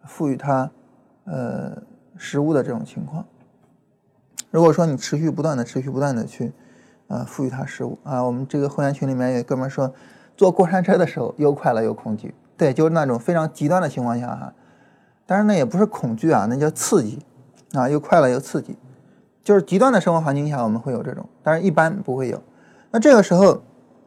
[0.06, 0.72] 赋予它
[1.26, 1.84] 呃
[2.16, 3.26] 食物的这种情况。
[4.52, 6.54] 如果说你持续不断的、持续不断的去
[7.08, 9.94] 呃赋予它食物啊，我们这个会员群里面有哥们说，
[10.38, 14.54] 坐过山车的时候又快乐又恐惧，对，就是那种非常极端的情况下哈。
[15.30, 17.20] 当然那也不是恐惧啊，那叫刺激
[17.74, 18.76] 啊，又快乐又刺激，
[19.44, 22.42] 就是极端的生活环境下我们会有这种，但是一般不会有。
[22.90, 23.62] 那这个时候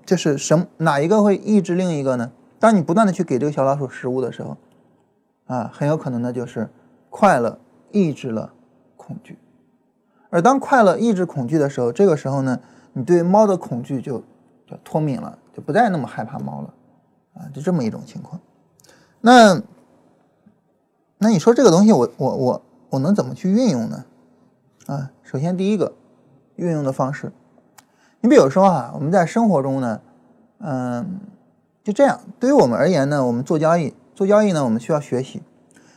[0.05, 2.33] 就是什哪一个会抑制另一个呢？
[2.59, 4.57] 当你不断的去给这个小老鼠食物的时候，
[5.47, 6.69] 啊，很有可能呢就是
[7.09, 7.57] 快乐
[7.93, 8.53] 抑制了
[8.97, 9.39] 恐惧，
[10.29, 12.59] 而当快乐抑制恐惧的时候，这个时候呢，
[12.95, 14.19] 你对猫的恐惧就
[14.67, 16.75] 就脱敏了，就不再那么害怕猫了，
[17.35, 18.41] 啊，就这么一种情况。
[19.21, 19.63] 那
[21.23, 24.05] 那你说这个东西我我我我能怎么去运用呢？
[24.87, 25.95] 啊，首先第一个
[26.57, 27.33] 运用的方式，
[28.21, 30.01] 你比如说啊，我们在生活中呢，
[30.59, 31.21] 嗯。
[31.85, 35.43] 就这样，对于我们而言呢，我们做交易，做交易呢，我们需要学习。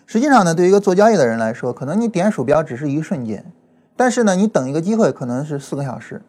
[0.07, 3.53] 实际上呢，对于一个做交易的人来说，可能你点鼠标只是一瞬间，
[3.95, 6.23] 但是呢，你等一个机会可能是四个小时。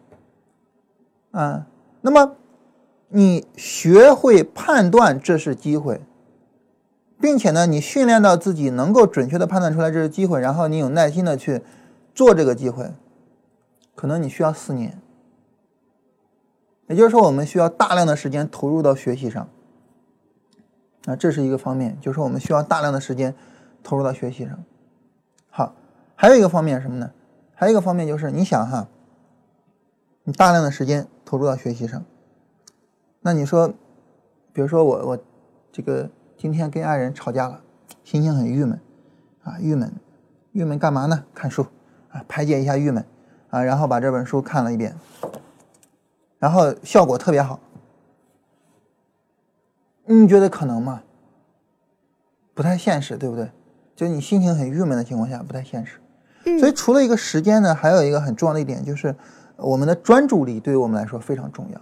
[1.31, 1.65] 啊，
[2.03, 2.33] 那么
[3.09, 6.03] 你学会判断这是机会，
[7.20, 11.62] 并且呢，你训练到自己能够准确的判断出来这是机会，然后你有耐心的去
[12.14, 12.92] 做这个机会，
[13.94, 15.00] 可能你需要四年。
[16.88, 19.48] 也就是说，我们需要大量的时间投入到学习上，
[21.07, 23.35] 啊，这是一个方面，就是我们需要大量的时间
[23.83, 24.62] 投入到学习上。
[25.48, 25.74] 好，
[26.14, 27.11] 还有一个方面什么呢？
[27.55, 28.87] 还有一个方面就是，你想哈，
[30.24, 32.05] 你大量的时间投入到学习上，
[33.20, 33.74] 那你说，
[34.52, 35.18] 比如说我我
[35.72, 36.09] 这个
[36.47, 37.61] 今天跟爱人吵架了，
[38.05, 38.79] 心情很郁闷，
[39.43, 39.93] 啊，郁闷，
[40.53, 41.25] 郁闷干嘛呢？
[41.35, 41.67] 看书
[42.13, 43.05] 啊，排解一下郁闷
[43.51, 44.95] 啊，然后把这本书看了一遍。
[46.39, 47.59] 然后效果特别好，
[50.05, 51.03] 你觉得可能吗？
[52.55, 53.51] 不太现实，对不对？
[53.97, 55.99] 就你心情很郁闷的情况下，不太现实。
[56.61, 59.13] 所以除了一个时间呢，还有一个很重要的一点就是，
[59.57, 61.81] 我们的专注力对于我们来说非常重要。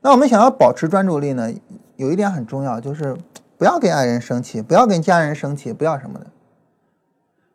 [0.00, 1.52] 那我们想要保持专注力呢，
[1.96, 3.14] 有一点很重要，就是
[3.62, 6.26] 不要跟爱人生气，不要跟家人生气，不要什么的。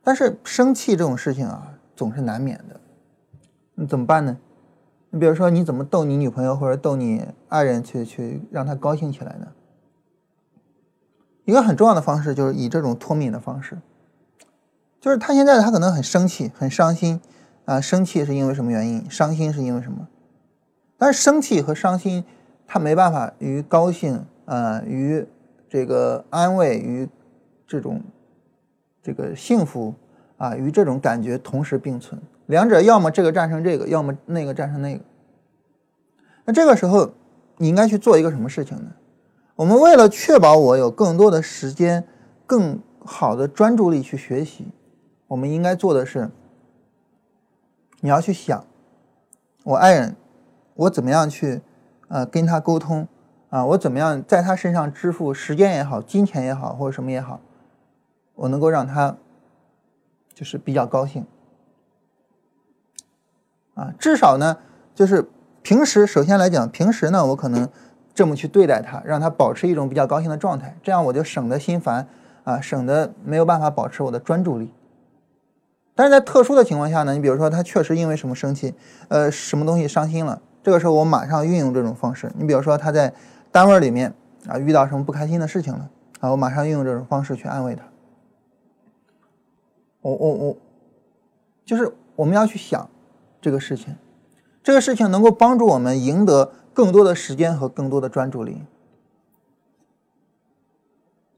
[0.02, 2.80] 但是生气这种事情啊，总是难免的，
[3.76, 4.38] 你怎么办呢？
[5.10, 9.48] 你比如说，你怎么逗你女朋友或者逗你爱人去去让她高兴起来呢？
[11.44, 13.78] 一个很重要的方式就是以这种脱敏的方式，
[15.02, 17.20] 就是他现在他可能很生气、很伤心
[17.66, 19.12] 啊，生气是因为什么原因？
[19.12, 20.08] 伤心是因为什么？
[20.98, 22.24] 但是生气和伤心，
[22.66, 25.28] 他没办法与高兴啊、与
[25.70, 27.08] 这个安慰、与
[27.68, 28.02] 这种
[29.02, 29.94] 这个幸福
[30.38, 32.22] 啊、与这种感觉同时并存。
[32.46, 35.04] 两者要么这个战胜这个，要么那个战胜那个。
[36.46, 37.12] 那这个时候，
[37.58, 38.92] 你应该去做一个什么事情呢？
[39.56, 42.08] 我们为了确保我有更多的时间、
[42.46, 44.68] 更好的专注力去学习，
[45.28, 46.30] 我们应该做的是，
[48.00, 48.66] 你要去想，
[49.64, 50.16] 我爱人，
[50.76, 51.60] 我怎么样去，
[52.08, 53.08] 呃，跟他沟通
[53.50, 53.66] 啊？
[53.66, 57.40] 我怎么样在他身上支付时间也好、金钱也好，或者什么也好，
[58.36, 59.16] 我能够让他
[60.34, 61.26] 就是比较高兴。
[63.76, 64.58] 啊，至少呢，
[64.96, 65.30] 就是
[65.62, 67.70] 平时首先来讲，平时呢，我可能
[68.14, 72.08] 这么去对待他，让他保持一种比较高兴的状态，这样我就省得心烦
[72.44, 74.72] 啊，省得没有办法保持我的专注力。
[75.94, 78.74] 但是在特殊的情况下呢，你比如说他确实因为什么生气，
[79.10, 82.32] 呃，什么东西伤心了，这个时候我马上运用这种方式。
[82.36, 83.14] 你比如说他在
[83.58, 84.14] 单位里面
[84.48, 85.90] 啊遇到什么不开心的事情了
[86.20, 87.84] 啊，我马上运用这种方式去安慰他。
[90.02, 90.58] 我我我，
[91.66, 92.88] 就是我们要去想。
[93.42, 93.96] 这个事情，
[94.62, 98.62] 这个事情能够帮助我们赢得更多的时间和更多的专注力。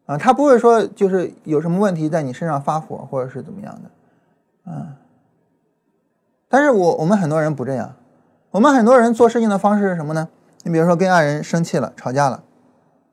[0.05, 4.97] 啊，他不会说就是有什么问题在你身上发火或者是怎么样的，啊。
[6.49, 7.95] 但是我我们很多人不这样，
[8.51, 10.27] 我们很多人做事情的方式是什么呢？
[10.63, 12.43] 你比如说跟爱人生气了、吵架了，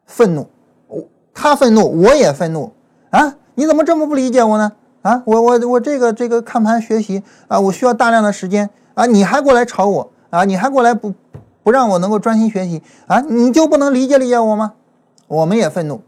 [0.07, 0.49] 愤怒，
[0.89, 1.05] 我
[1.35, 2.73] 他愤怒，我也愤怒
[3.11, 3.37] 啊！
[3.55, 4.73] 你怎么这么不理解我呢？
[5.03, 8.71] 啊，我我我这个这个看盘学习啊，我需要大量的时间。
[8.97, 9.05] 啊！
[9.05, 10.47] 你还过来吵我啊！
[10.47, 11.13] 你还过来不
[11.63, 13.21] 不让我能够专心学习啊！
[13.21, 14.73] 你就不能理解理解我吗？
[15.29, 16.01] 我们也愤怒，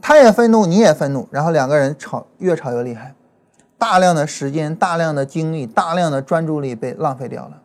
[0.00, 3.14] 他也愤怒，你也愤怒，然后两个人吵，越吵越厉害，
[3.76, 7.60] 大量的时间、大量的精力、大量的专注力被浪费掉了。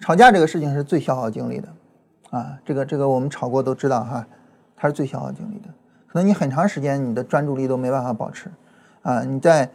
[0.00, 1.68] 吵架这个事情是最消耗精力的
[2.30, 2.58] 啊！
[2.64, 4.26] 这个这个我们吵过都知道哈，
[4.76, 5.68] 它是最消耗精力的。
[6.06, 8.50] 可能你很长时间你的专注力都没办法保持
[9.02, 9.22] 啊！
[9.22, 9.70] 你在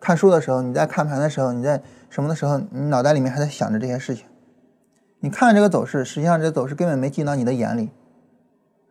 [0.00, 1.82] 看书的时候，你在看盘的时候，你在。
[2.10, 4.24] 什么的时候，你脑袋里面还在想着这些事情？
[5.18, 7.90] 你看这个走势，实际上这走势根本没进到你的眼里，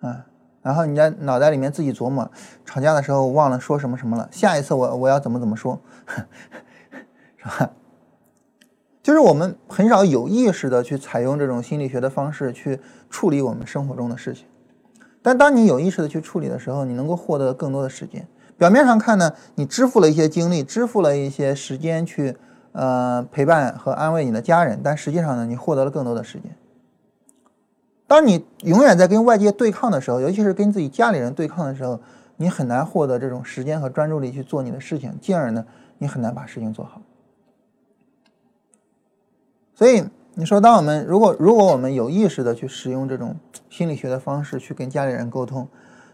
[0.02, 0.26] 啊，
[0.62, 2.30] 然后你在脑袋里面自己琢磨，
[2.66, 5.80] 吵架的时候忘了说什么什么了，下一次我我要怎么怎么说，
[7.40, 7.72] 是吧？
[9.04, 14.46] 就是我们很少有意识的去采用这种心理学的方式去处理我们生活中的事情，
[15.22, 18.26] 但当你有意识的去处理的时候，你能够获得更多的时间。
[18.58, 22.36] 表面上看呢，你支付了一些精力，支付了一些时间去。
[22.76, 26.56] 呃，陪伴和安慰你的家人，但实际上呢，你获得了更多的时间。
[28.08, 32.02] 当你永远在跟外界对抗的时候，尤其是跟自己家里人对抗的时候，
[32.38, 35.64] 你很难获得这种时间和专注力去做你的事情，进而呢，
[36.00, 37.00] 你很难把事情做好。
[39.76, 40.04] 所以
[40.36, 43.36] 你说，当我们如果如果我们有意识的去使用这种
[43.70, 45.68] 心理学的方式去跟家里人沟通，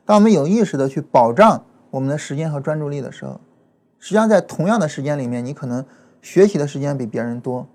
[0.06, 3.40] 当我们有意识的去保障我们的时间和专注力的时候，
[3.98, 5.86] 实际上在同样的时间里面，你可能
[6.22, 7.68] 学习的时间比别人多，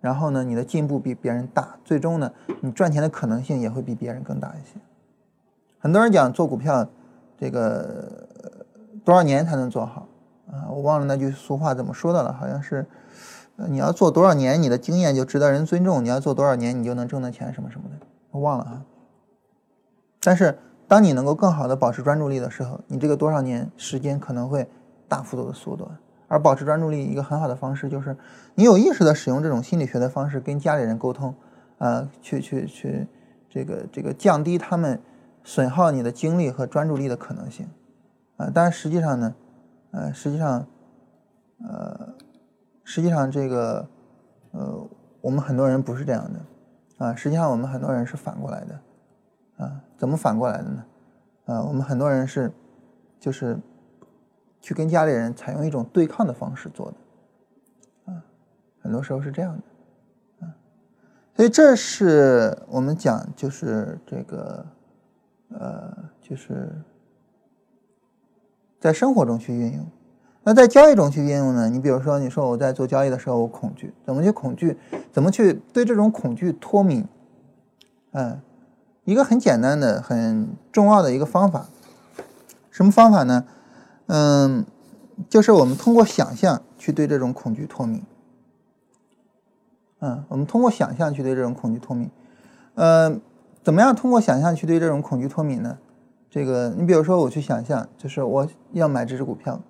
[0.00, 4.80] 然后呢，你的进步比别人大，最终呢，你赚钱的可能性也会比别人更大一些。
[5.78, 6.86] 很多人讲做股票，
[7.38, 8.26] 这个
[9.04, 10.06] 多少年才能做好
[10.50, 10.68] 啊？
[10.70, 12.86] 我忘了那句俗话怎么说的了，好像是。
[13.68, 18.84] 你要做多少年，你的经验就值得人尊重；你要做多少年，你就能挣到钱，什么什么的，我忘了啊。
[20.22, 24.68] 但是，当你能够更好的保持专注力的时候，你这个多少年时间可能会
[25.08, 25.90] 大幅度的缩短。
[26.28, 28.16] 而保持专注力一个很好的方式，就是
[28.54, 31.34] 你有意识的使用这种心理学的方式跟家里人沟通，
[31.78, 33.06] 啊，去去去，
[33.48, 35.00] 这个这个降低他们
[35.42, 37.68] 损耗你的精力和专注力的可能性，
[38.36, 39.34] 啊，但实际上呢，
[39.90, 40.66] 呃，实际上，
[41.68, 42.14] 呃。
[42.84, 43.88] 实际上，这个，
[44.52, 44.88] 呃，
[45.20, 46.40] 我们很多人不是这样的，
[47.06, 48.80] 啊，实际上我们很多人是反过来的，
[49.64, 50.84] 啊，怎么反过来的呢？
[51.46, 52.50] 啊，我们很多人是，
[53.18, 53.58] 就是，
[54.60, 58.24] 去跟家里人采用一种对抗的方式做的，啊，
[58.80, 59.56] 很多时候是这样
[60.40, 60.56] 的，啊，
[61.36, 64.66] 所以这是我们讲，就是这个，
[65.50, 66.72] 呃，就是
[68.80, 69.86] 在生活中去运用。
[70.42, 71.68] 那在交易中去应用呢？
[71.68, 74.76] 你比如说，你说我在做交易的时候，我恐惧，怎么去恐惧？
[75.12, 77.06] 怎么去对这种恐惧脱敏？
[78.12, 78.40] 嗯，
[79.04, 81.66] 一个很简单的、很重要的一个方法，
[82.70, 83.44] 什么方法呢？
[84.06, 84.64] 嗯，
[85.28, 88.02] 就是我们通过想象去对这种恐惧脱敏。
[90.00, 92.10] 嗯，我们通过想象去对这种恐惧脱敏。
[92.76, 93.20] 嗯，
[93.62, 95.76] 怎么样通过想象去对这种恐惧脱敏呢？
[96.30, 99.60] 这个，你比如说，我去想象，就是我要买这只股票。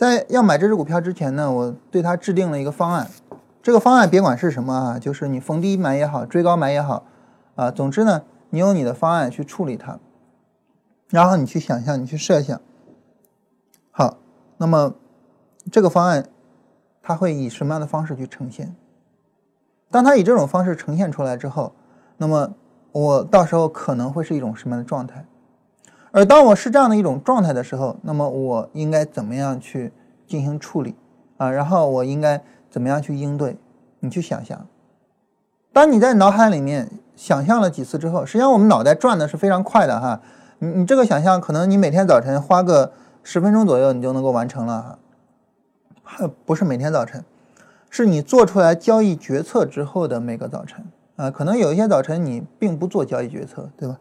[0.00, 3.06] 在要买这只股票之前呢，我对它制定了一个方案。
[3.62, 7.04] 这个方案别管是什么啊，就是你逢低买也好，追高买也好，
[7.54, 9.98] 啊，总之呢，你用你的方案去处理它，
[11.08, 12.58] 然后你去想象，你去设想。
[13.90, 14.16] 好，
[14.56, 14.94] 那么
[15.70, 16.24] 这个方案
[17.02, 18.74] 它会以什么样的方式去呈现？
[19.90, 21.74] 当它以这种方式呈现出来之后，
[22.16, 22.54] 那么
[22.92, 25.26] 我到时候可能会是一种什么样的状态？
[26.12, 29.92] 而当我是这样的一种状态的时候，那么我应该怎么样去
[30.26, 30.94] 进行处理
[31.36, 31.50] 啊？
[31.50, 33.56] 然后我应该怎么样去应对？
[34.00, 34.66] 你去想象。
[35.72, 40.20] 当你在脑海里面想象了几次之后，实际上我们脑袋转的是非常快的哈。
[40.58, 42.92] 你你这个想象，可能你每天早晨花个
[43.22, 44.98] 十分钟左右，你就能够完成了
[46.02, 46.28] 哈。
[46.44, 47.24] 不是每天早晨，
[47.88, 51.30] 是你做出来交易决策之后的每个早晨啊。
[51.30, 53.98] 可能有一些早晨你并不做交易决策，对吧？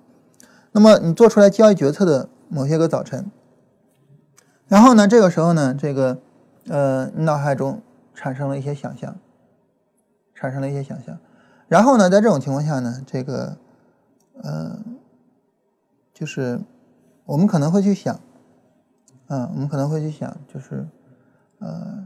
[0.71, 3.31] 那么你做出来交易决策的某些个早晨，
[4.67, 6.19] 然后呢，这个时候呢，这个
[6.67, 7.81] 呃，你脑海中
[8.13, 9.17] 产生了一些想象，
[10.35, 11.17] 产生了一些想象，
[11.67, 13.57] 然后呢，在这种情况下呢，这个
[14.43, 14.79] 呃，
[16.13, 16.61] 就是
[17.25, 18.19] 我们可能会去想，
[19.27, 20.87] 嗯，我们可能会去想，就是
[21.57, 22.05] 呃，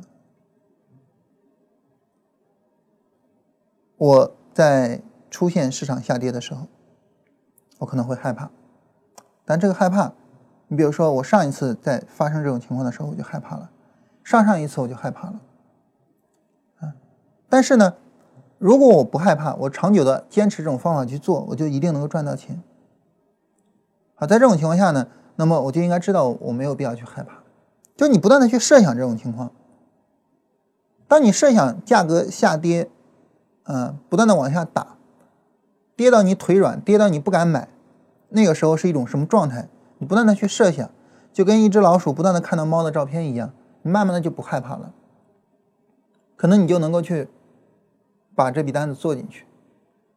[3.97, 6.67] 我在出现市场下跌的时候。
[7.84, 8.50] 我可能会害怕，
[9.46, 10.13] 但这个害怕，
[10.69, 13.69] 你比如说我上一次在发生这种情况的时候我就害怕了，
[14.24, 15.39] 上上一次我就害怕了，
[16.80, 16.96] 啊，
[17.50, 17.93] 但是呢，
[18.58, 22.63] 如果我不害怕，我长久的坚持这种方法去做，我就一定能够赚到钱。
[24.15, 27.34] 好，在这种情况下呢，那么我就应该知道我没有必要去害怕，
[27.98, 29.52] 就你不断的去设想这种情况，
[31.10, 32.89] 当你设想价格下跌，
[33.65, 34.96] 嗯，不断的往下打，
[35.98, 37.67] 跌到你腿软，跌到你不敢买。
[38.36, 39.69] 那个时候是一种什么状态？
[40.00, 40.89] 你不断的去设想，
[41.32, 44.91] 就跟一只老鼠不断的看到猫的照片一样，你慢慢的就不害怕了。
[46.36, 47.30] 可能你就能够去
[48.36, 49.46] 把这笔单子做进去。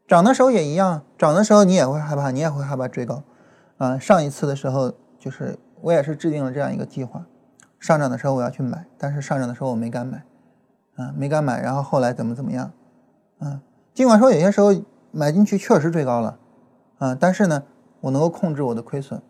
[0.08, 3.22] 涨的时候也一样，涨的时候你也会害怕，你也会害怕追高。
[3.76, 7.26] 啊，上一次的时候就是我也是制定了这样一个计划，
[7.78, 10.24] 上涨的时候我要去买，但是上涨的时候我没敢买，
[10.96, 12.72] 啊，没敢买，然后后来怎么怎么样？
[13.40, 13.60] 啊，
[13.92, 14.74] 尽管说有些时候
[15.12, 16.38] 买进去确实追高了，
[16.98, 17.62] 啊，但是呢。
[18.00, 19.20] 我能够控制我的亏损，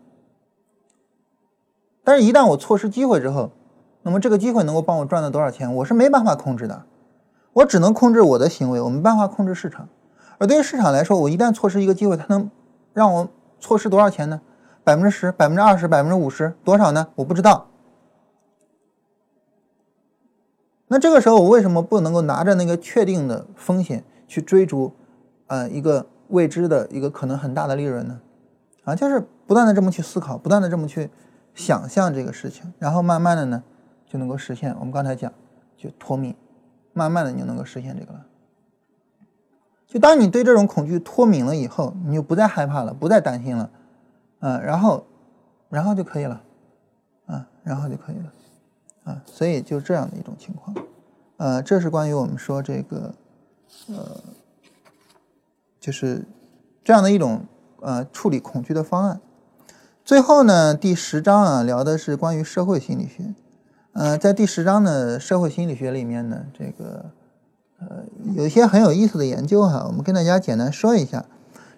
[2.03, 3.51] 但是，一旦我错失机会之后，
[4.03, 6.83] 那么这个机会能够帮我赚到多少钱，我是没办法控制的。
[7.53, 9.89] 我只能控制我的行为，我没办法控制市场。
[10.37, 12.51] 而对于市场来说，我一旦错失一个机会，它能
[12.93, 13.27] 让我
[13.59, 14.41] 错失多少钱呢？
[14.83, 17.07] 百分之十、百分之二十、百分之五十，多少呢？
[17.15, 17.67] 我不知道。
[20.87, 24.93] 那这个时候，我为什么不能够拿着那个确定的风险去追逐，
[25.47, 28.21] 呃，一个未知的一个可能很大的利润呢？
[28.87, 31.09] 啊，就是不断的这么去思考，不断的这么去
[31.53, 33.61] 想象这个事情，然后慢慢的呢
[34.05, 34.73] 就能够实现。
[34.79, 35.29] 我们刚才讲，
[35.75, 36.33] 就脱敏，
[36.93, 38.25] 慢慢的你就能够实现这个了。
[39.87, 43.69] 就当你对这种恐惧脱敏了以后，你就不再害怕了，不再担心了，
[44.39, 45.05] 嗯，然后，
[45.69, 46.41] 然后就可以了，
[47.25, 48.33] 啊，然后就可以了，
[49.03, 50.73] 啊，所以就这样的一种情况，
[51.35, 53.13] 呃，这是关于我们说这个，
[53.89, 54.17] 呃，
[55.77, 56.23] 就是
[56.85, 57.41] 这样的一种
[57.81, 59.19] 呃处理恐惧的方案。
[60.03, 63.33] 最后呢，第十章啊聊的是关于社会心理学，
[63.93, 67.05] 呃，在第十章的社会心理学里面呢，这个。
[67.79, 67.97] 呃，
[68.33, 71.23] 有一些很有意思的研究哈，我们跟大家简单说一下。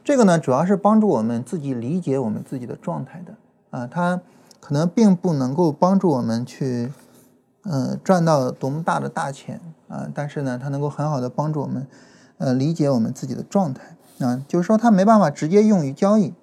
[0.02, 3.34] 这个呢，主要是帮助我们自己理解我们自己的状态的
[3.78, 4.22] 啊，它
[4.62, 6.90] 可能并不能够帮助我们去，
[7.64, 11.86] 呃，赚到多么大的大钱啊，但是呢，它能够很好的帮助我们，
[12.38, 16.34] 呃，理解我们自己的状态啊，就是说它没办法直接用于交易。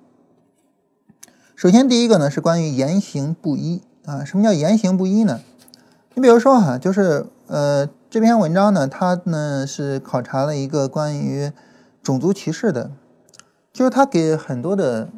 [1.55, 5.41] 首先，第一个呢是关于言行不一啊，什么叫言行不一呢？
[6.15, 7.89] 你比如说哈，就是呃。
[8.09, 11.53] 这篇文章呢，它呢是考察了一个关于
[12.03, 12.93] 种族歧视的，
[13.73, 15.11] 就是他给很多的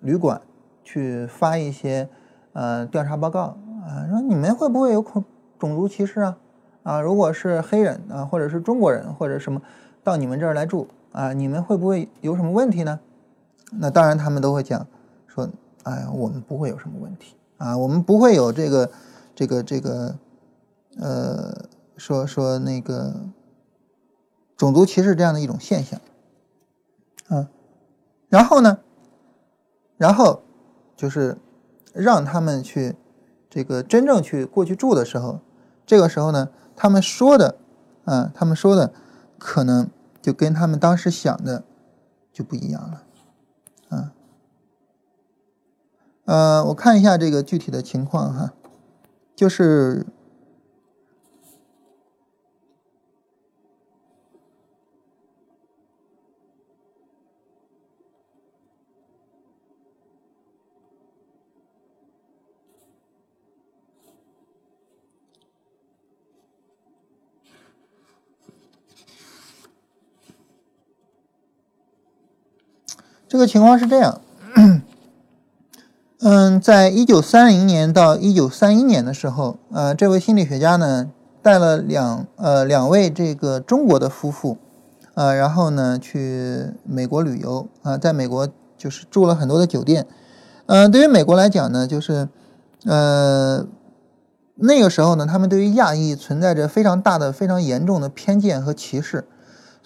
[0.00, 0.40] 旅馆
[0.82, 2.08] 去发一些
[2.54, 5.22] 呃调查报告啊，说你们会不会有恐
[5.58, 6.36] 种族歧视啊？
[6.84, 9.60] 啊，如果是黑人啊，或者是中国人或者什么
[10.02, 13.00] 到你们这儿来住啊，你们会不会有什么问题呢？
[13.72, 14.86] 那当然他们都会讲
[15.26, 15.48] 说，
[15.82, 18.90] 哎呀，我们不会有什么问题啊，我们不会有这个
[19.34, 20.16] 这个这个
[20.98, 21.66] 呃。
[21.98, 23.14] 说说那个
[24.54, 25.98] 种族歧视这样的一种现象，
[27.28, 27.48] 啊，
[28.28, 28.80] 然后呢，
[29.96, 30.42] 然后
[30.94, 31.38] 就是
[31.94, 32.96] 让他们去
[33.48, 35.40] 这个真正去过去住的时候，
[35.86, 37.56] 这个时候呢，他们说的，
[38.04, 38.92] 啊，他们说的
[39.38, 39.88] 可能
[40.26, 41.62] 就跟他们当时想的
[42.32, 43.02] 就不一样了，
[43.90, 44.12] 啊，
[46.24, 48.52] 呃，我看一下这个具体的情况哈，
[49.36, 50.04] 就是。
[73.28, 74.20] 这个情况是这样，
[76.20, 81.10] 嗯，在一九三零年到一九三一年的时候，呃，这位心理学家呢
[81.42, 84.58] 带了两呃两位这个中国的夫妇，
[85.14, 88.48] 呃，然后呢去美国旅游啊，在美国
[88.78, 90.06] 就是住了很多的酒店，
[90.66, 92.28] 嗯，对于美国来讲呢，就是
[92.84, 93.66] 呃
[94.54, 99.24] 那个时候呢，他们对于亚裔存在着非常大的、非常严重的偏见和歧视。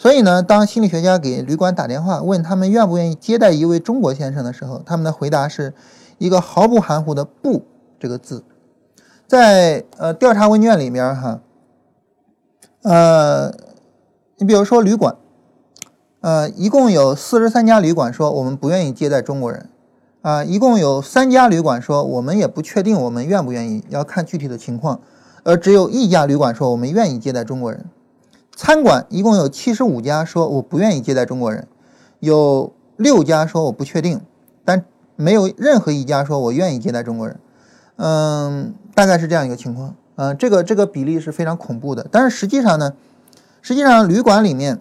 [0.01, 5.75] 所以呢，当心理学家给旅馆打电话问他们愿不愿意接待一位中国先生的时候，他们的回答是
[6.17, 7.67] 一个毫不含糊的“不”
[8.01, 8.43] 这个字。
[9.29, 11.43] 在呃调查问卷里面，哈，
[12.81, 13.53] 呃，
[14.39, 15.17] 你比如说旅馆，
[16.23, 19.69] 呃，一共有四十三家旅馆说我们不愿意接待中国人，
[20.23, 25.03] 啊，一共有三家旅馆说我们也不确定我们愿不愿意，要看具体的情况，
[25.45, 27.85] 而只有一家旅馆说我们愿意接待中国人。
[28.55, 31.67] 餐馆一共有七十五家说我不愿意接待中国人，
[32.19, 34.21] 有六家说我不确定，
[34.67, 34.85] 但
[35.17, 37.41] 没有任何一家说我愿意接待中国人。
[37.97, 39.95] 嗯，大概是这样一个情况。
[40.17, 42.07] 嗯，这个这个比例是非常恐怖的。
[42.11, 42.93] 但是实际上呢，
[43.63, 44.79] 实际上旅馆里面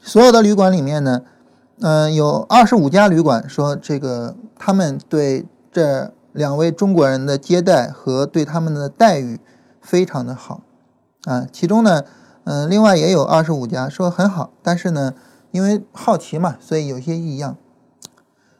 [0.00, 1.22] 所有的旅馆里面呢，
[1.80, 9.40] 嗯，有二十五家旅馆说这个他们对这两位中国人的接待和对他们的待遇
[9.80, 10.60] 非常的好
[11.24, 12.04] 啊，其中呢。
[12.50, 15.12] 嗯，另外也有二十五家说很好，但是呢，
[15.50, 17.58] 因为好奇嘛，所以有些异样。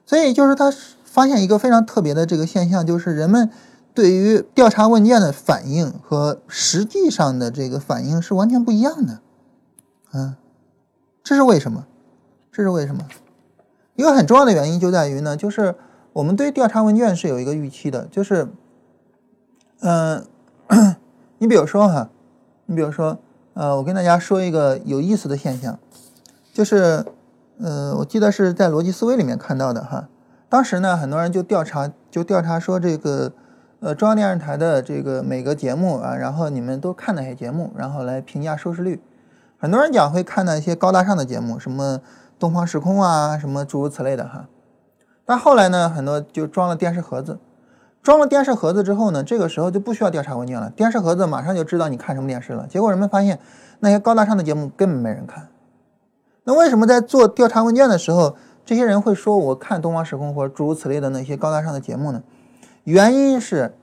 [0.04, 0.70] 所以就是他
[1.04, 3.48] 发现一个非常特别的这个现象，就是人们
[3.94, 9.20] 对于调查问卷的反应和实际上的这个反应是完全不一样的。
[10.12, 10.36] 嗯，
[11.24, 11.86] 这是为什么？
[12.52, 13.06] 这是为什么？
[13.96, 15.74] 一个很重要的原因就在于呢，就是
[16.12, 18.48] 我们对调查问卷是有一个预期的，就是，
[19.80, 20.26] 嗯，
[21.38, 22.10] 你比如说哈，
[22.66, 23.18] 你比如说。
[23.58, 25.76] 呃，我跟大家说一个有意思的现象，
[26.52, 27.04] 就是，
[27.58, 30.08] 呃，我记得是在逻辑思维里面看到的哈。
[30.48, 33.32] 当时呢，很多人就调查，就调查说这个，
[33.80, 39.02] 呃，中央电视台的这个每个节目啊，然后你们都看哪些节目，然后来评价收视率。
[39.58, 42.00] 很多人讲会看那些高大上的节目，什么
[42.38, 44.46] 东方时空啊，什么诸如此类的哈。
[45.26, 47.40] 但后来呢，很多就装了电视盒子。
[48.08, 52.66] 装了电视盒子之后呢，这个时候就不需要调查问卷了，电视盒子马上就知道你看什么电视了。
[52.66, 53.38] 结果人们发现，
[53.80, 55.46] 那些高大上的节目根本没人看。
[56.44, 58.34] 那为什么在做调查问卷的时候，
[58.64, 62.22] 这些人会说我看东方时空或者诸如此类的那些高大上的节目呢？
[62.84, 63.74] 原因是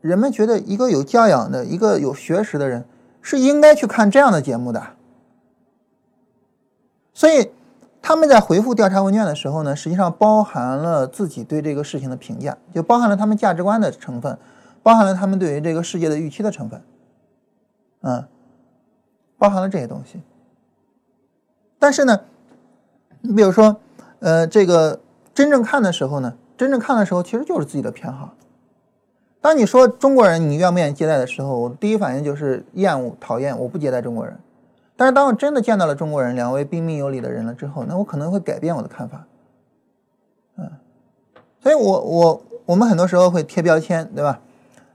[0.00, 2.84] 人们觉得一个有教养的、一个有学识的人
[3.20, 4.80] 是应该去看这样的节目的。
[7.12, 7.50] 所以
[8.02, 14.36] 他们在回复调查问卷的时候呢，实际上包含了自己对这个事情的评价，就包含了他们价值观的成分，
[14.82, 16.82] 包含了他们对于这个世界的预期的成分，
[18.00, 18.26] 嗯，
[19.38, 20.20] 包含了这些东西。
[21.78, 22.20] 但是呢，
[23.20, 23.76] 你比如说，
[24.18, 25.00] 呃，这个
[25.32, 28.34] 真正看的时候呢，真正看的时候其实就是自己的偏好。
[29.40, 34.36] 当你说中国人你愿不愿意接待的时候，我第一反应就是厌恶、讨厌，我不接待中国人。
[34.96, 39.26] 但是当我真的见到了中国人，两位彬彬有礼的人了之后，那我可能会改变我的看法。
[40.56, 40.70] 嗯，
[41.60, 44.40] 所以我我我们很多时候会贴标签，对吧？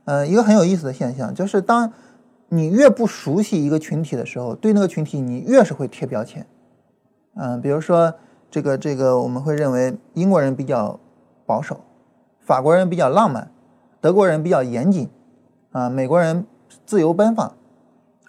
[0.06, 1.91] 呃，一个很有意思的现象就是，当
[2.48, 6.45] 你越不熟悉一个群体的时候，对那个群体你越是会贴标签。
[7.36, 8.14] 嗯，比如说
[8.50, 10.98] 这个这个，我们会认为英国人比较
[11.45, 11.82] 保守，
[12.39, 13.52] 法国人比较浪漫，
[14.00, 15.10] 德国人比较严谨，
[15.72, 16.45] 啊，美国人
[16.86, 17.48] 自由奔放，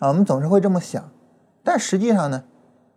[0.01, 1.09] 啊，我们总是会这么想。
[1.69, 2.43] 但实际上呢，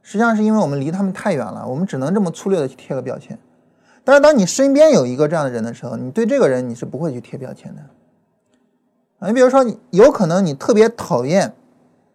[0.01, 3.37] 实际上是因为我们离他们太远了，我们只能这么粗略的去贴个标签。
[4.05, 7.81] 但是当你身边有一个这样的人的时候，你对这个人你是不会去贴标签的。
[9.19, 11.53] 啊，你比如说，你有可能你特别讨厌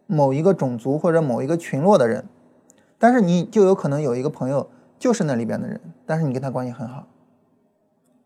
[0.07, 2.25] 某一个种族或者某一个群落的人。
[2.99, 7.07] 但是你就有可能有一个朋友就是那里边的人，但是你跟他关系很好，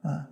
[0.03, 0.30] 啊，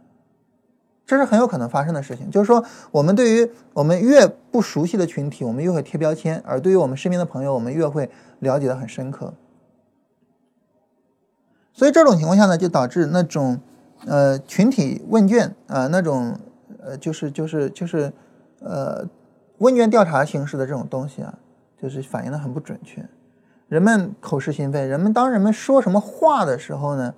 [1.09, 2.31] 这是很有可能发生的事情。
[2.31, 9.33] 就是说，我们对于我们越不熟悉的群体，我们越会贴标签；而对于我们身边的朋友，我们越会了解的很深刻。
[11.73, 13.59] 所以这种情况下呢，就导致那种
[14.07, 16.39] 呃群体问卷啊，那种
[16.85, 18.13] 呃就是就是就是
[18.61, 19.09] 呃
[19.57, 21.39] 问卷调查形式的这种东西啊，
[21.81, 23.03] 就是反映的很不准确。
[23.69, 27.15] 人们口是心非，人们当人们说什么话的时候呢，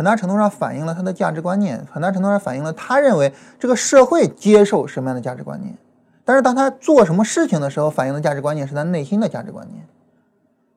[0.00, 5.76] 很大程度上反映了他的价值观念，很大程度上反映了他认为这个社会接受什么样的价值观念。
[6.24, 9.86] 但是当他做什么事情的时候，反映的价值观念是他内心的价值观念。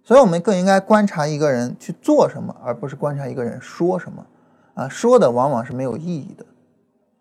[0.03, 4.25] 所以，我们更应该观察一个人去做什么，而不是观察一个人说什么。
[4.73, 6.45] 啊，说的往往是没有意义的。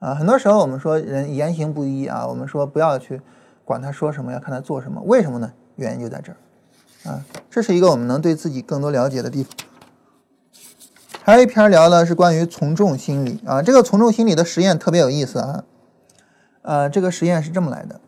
[0.01, 3.23] 啊，很多时候我们说人言行不一啊，我们说不要去
[3.65, 5.01] 管他说什么，要看他做什么。
[5.05, 5.53] 为什么呢？
[5.77, 7.13] 原因就在这儿。
[7.13, 9.53] 啊，这是一个我们能对自己更多了解的地方。
[11.25, 15.65] 还有一篇聊的是关于从众心理啊，这个从众心理的实验特别有意思啊。
[16.63, 18.01] 呃，这个实验是这么来的。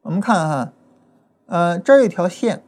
[0.00, 0.72] 我们看哈，
[1.44, 2.62] 呃，这儿有一条线，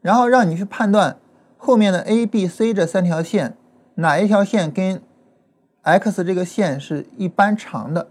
[0.00, 1.18] 然后让你去判断
[1.56, 3.56] 后面的 A、B、C 这三条线
[3.96, 5.02] 哪一条线跟
[5.82, 8.06] X 这个线是一般长的。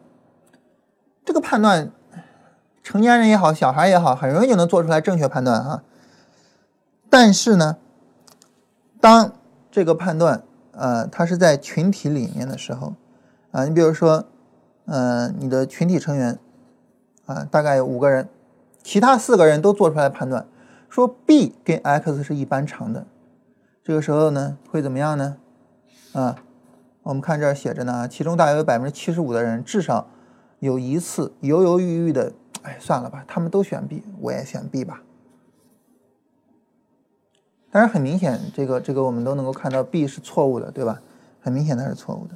[1.23, 1.91] 这个判断，
[2.87, 5.83] 成年人也好，小孩也好，很容易就能做出来正确判断哈。
[7.09, 7.75] 但是呢，
[9.01, 9.33] 当
[9.69, 12.93] 这个判断，呃，它是在群体里面的时候，
[13.51, 14.23] 啊，你比如说，
[14.85, 16.39] 呃，你的群体成员，
[17.25, 18.29] 啊，大概有五个人，
[18.81, 20.45] 其他四个人都做出来判断，
[20.87, 23.05] 说 B 跟 X 是一般长的，
[23.83, 25.35] 这个时候呢，会怎么样呢？
[26.13, 26.37] 啊，
[27.03, 30.07] 我们看这儿写着呢，其中大约有百分之七十五的人至少。
[30.59, 32.33] 有一次犹犹豫豫的，
[32.63, 35.03] 哎，算了吧，他们都选 B，我也选 B 吧。
[37.69, 41.01] 但是很明显，这个这个我们都能够看到 B 是错误的，对吧？
[41.39, 42.35] 很明显它是错误的。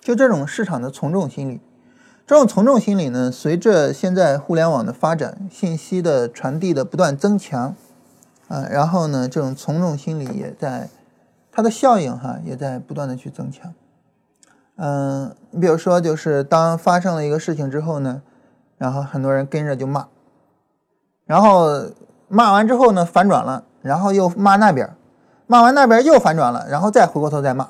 [0.00, 1.60] 就这种市场的从众心理，
[2.26, 7.74] 这种从众心理呢，随着现在互联网的发展，信息的传递的不断增强，
[8.48, 10.90] 啊，然后呢，这种从众心理也在
[11.50, 13.74] 它的效应哈，也在不断的去增强。
[14.76, 18.22] 嗯，你比如说，就是当发生了一个事情之后呢，
[18.76, 20.08] 然后很多人跟着就骂，
[21.26, 21.84] 然后
[22.28, 24.92] 骂完之后呢，反转了，然后又骂那边，
[25.46, 27.68] 骂完那边又反转了，然后再回过头再骂。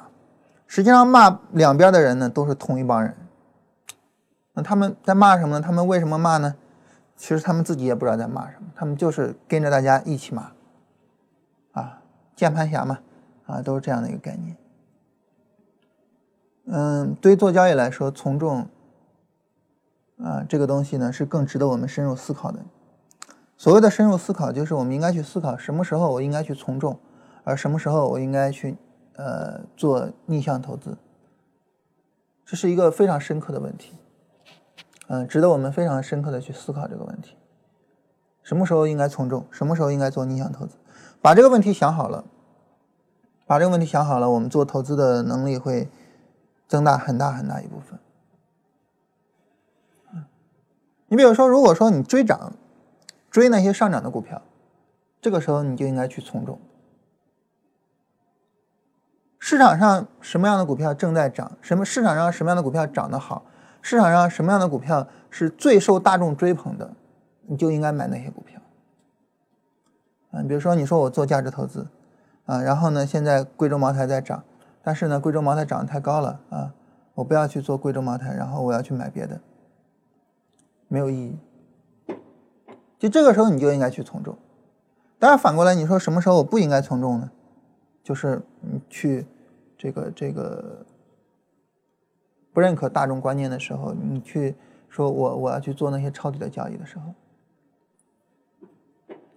[0.66, 3.14] 实际上骂两边的人呢，都是同一帮人。
[4.54, 5.60] 那他们在骂什么呢？
[5.60, 6.54] 他们为什么骂呢？
[7.16, 10.50] 其实他们自己也不知道在骂什么，他们就是跟着大家一起骂。
[11.72, 11.98] 啊，
[12.34, 12.98] 键盘侠嘛，
[13.46, 14.56] 啊，都是这样的一个概念。
[16.66, 18.66] 嗯，对于做交易来说，从众
[20.18, 22.60] 啊，这个东西呢是更值得我们深入思考的。
[23.58, 26.98] 所谓的深入思考，就是我们应该去思考什么时候我应该去从众，
[27.44, 28.76] 而什么时候我应该去
[29.16, 30.96] 呃做逆向投资。
[32.46, 33.92] 这是一个非常深刻的问题，
[35.08, 37.36] 嗯，值得我们非常深刻的去思考这个问题。
[38.42, 40.76] 什么时候应该从众，什么时候应该做逆向投资？
[41.20, 42.24] 把这个问题想好了，
[43.46, 45.90] 把这个问题想好了，我们做投资的能力会。
[46.68, 47.98] 增大很大很大一部分。
[51.08, 52.52] 你比如说，如果说你追涨，
[53.30, 54.42] 追那些上涨的股票，
[55.20, 56.58] 这个时候你就应该去从众。
[59.38, 61.52] 市场上什么样的股票正在涨？
[61.60, 63.44] 什么市场上什么样的股票涨得好？
[63.82, 66.90] 市场上什么样的股票是最受大众追捧的？
[67.42, 68.58] 你就应该买那些股票。
[70.30, 71.86] 啊，比如说你说我做价值投资，
[72.46, 74.42] 啊，然后呢，现在贵州茅台在涨，
[74.84, 76.74] 但是呢，贵州茅台涨得太高了啊，
[77.14, 79.40] 我不要去做贵州茅台，然后我要去买别的，
[80.86, 81.36] 没有意义。
[82.98, 84.36] 就这个时候你就应该去从众。
[85.18, 87.30] 当然反过来，你说什么时候我不应该从众呢？
[88.02, 89.26] 就是你去。
[89.76, 90.86] 这个这个
[92.54, 94.54] 不认可大众观念的时候，你去
[94.88, 97.12] 说我我要去做那些抄底的交易的时候，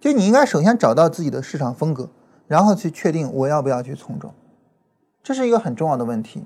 [0.00, 2.08] 就你应该首先找到自己的市场风格，
[2.46, 4.32] 然后去确定我要不要去从众，
[5.28, 6.42] 这是一个很重要的问题。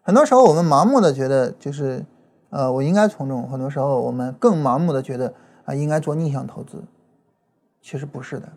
[0.00, 2.06] 很多时候我们盲目的觉得就是
[2.50, 5.34] 呃我应该从众，很多时候我们更盲目的觉得
[5.64, 6.84] 啊应该做逆向投资，
[7.82, 8.48] 其实不是的，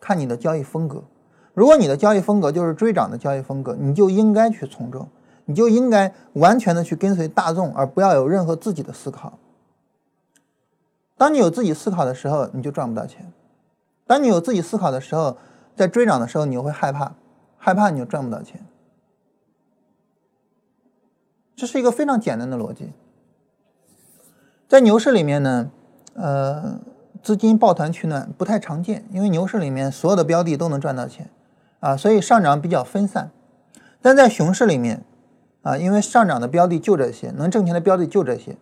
[0.00, 1.04] 看你的交易风格。
[1.52, 5.06] 如果你的交易风格就是追涨的交易风格，你就应该去从众，
[5.44, 9.38] 你就应该完全的去跟随大众，而不要有任何自己的思考。
[11.18, 13.26] 当你有自己思考的时候，你就赚不到钱；
[14.06, 15.36] 当你有自己思考的时候，
[15.76, 17.12] 在追涨的时候，你会害怕，
[17.64, 18.66] 害怕你就赚不到钱。
[21.54, 22.90] 这是一个非常简单的逻辑。
[24.66, 25.70] 在牛市里面呢，
[26.14, 26.80] 呃，
[27.22, 31.30] 资金抱团取暖不太常见，因为牛市里面所有的标的都能赚到钱。
[31.78, 33.30] 啊，所以上涨比较分散，
[34.00, 35.04] 但在熊市里面，
[35.62, 38.56] 啊，因为上涨的标的就这些，能挣钱的标的就这些，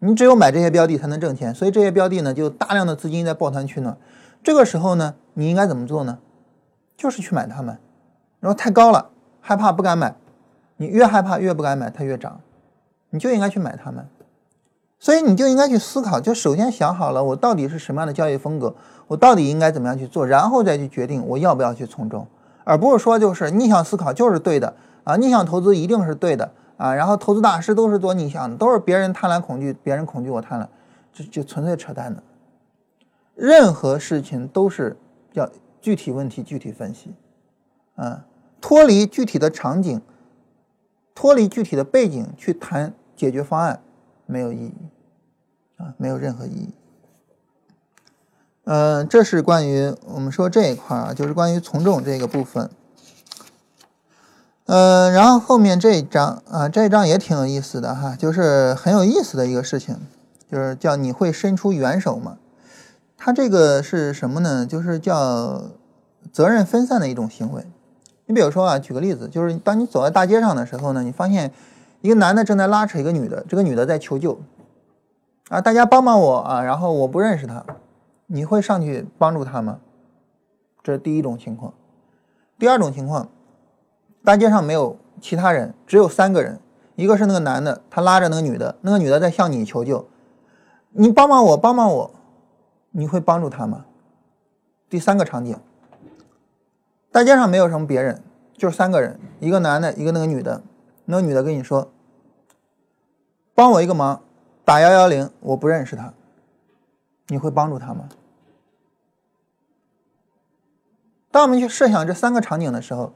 [0.00, 3.96] 你只有买这些标的才能挣钱，所以这些标的呢，就大量的资金在抱团取暖。
[4.42, 6.18] 这个时候呢，你应该怎么做呢？
[6.96, 7.78] 就是去买它们，
[8.44, 9.08] 然后太高了，
[9.40, 10.14] 害怕不敢买，
[10.76, 12.42] 你越害怕越不敢买，它越涨，
[13.08, 14.06] 你就应该去买它们。
[14.98, 18.74] 所以你就应该去思考，就首先想好了我到底是什么样的交易风格，
[19.06, 22.26] 我到底应该怎么样去做，然后再去决定我要不要去从中。
[22.64, 24.74] 而不是说就是逆向思考就是对的
[25.04, 30.66] 啊，逆向投资一定是对的啊，然后投资大师都是做逆向的，都是别人贪婪恐惧，别人恐惧我贪婪，
[31.14, 32.22] 这就纯粹扯淡的。
[33.34, 34.96] 任何事情都是
[35.32, 35.48] 要
[35.80, 37.14] 具体问题具体分析，
[37.96, 38.24] 啊，
[38.66, 40.00] 脱离具体的场景，
[41.14, 43.82] 脱离具体的背景去谈解决方案
[44.24, 44.74] 没有意义，
[45.76, 46.74] 啊，没有任何意义。
[48.64, 52.70] 嗯，这是关于我们说这一块啊，就是关于从众这个部分。
[54.64, 59.98] 嗯，然后后面这一章啊，这一章也挺有意思的哈，就是很有意思的一个事情，
[60.50, 62.38] 就是叫你会伸出援手吗？
[63.18, 64.64] 它这个是什么呢？
[64.64, 65.64] 就是叫
[66.32, 67.66] 责任分散的一种行为。
[68.26, 71.52] 你比如说啊，举个例子，就是当你走在大街上的时候呢，你发现
[72.00, 74.40] 一个男的正在拉扯一个女的，这个女的在求救
[75.48, 77.64] 啊，大家帮帮我啊，然后我不认识他。
[78.26, 79.80] 你会上去帮助他吗？
[80.82, 81.74] 这是第一种情况。
[82.58, 83.28] 第二种情况，
[84.24, 86.58] 大街上没有其他人，只有三个人，
[86.94, 90.06] 一个是那个男的，他拉着那个女的，那个女的在向你求救，
[90.92, 92.10] 你帮帮我，帮帮我，
[92.92, 93.84] 你会帮助他吗？
[94.88, 95.56] 第三个场景，
[97.14, 98.20] 大街上没有什么别人，
[98.54, 100.64] 就是三个人，一个男的，一个那个女的，
[101.04, 101.92] 那个女的跟你说，
[103.54, 104.20] 帮我一个忙，
[104.64, 106.12] 打幺幺零，我不认识他。
[107.28, 108.08] 你会帮助他吗？
[111.30, 113.12] 当我们去设想这三个场景的时候，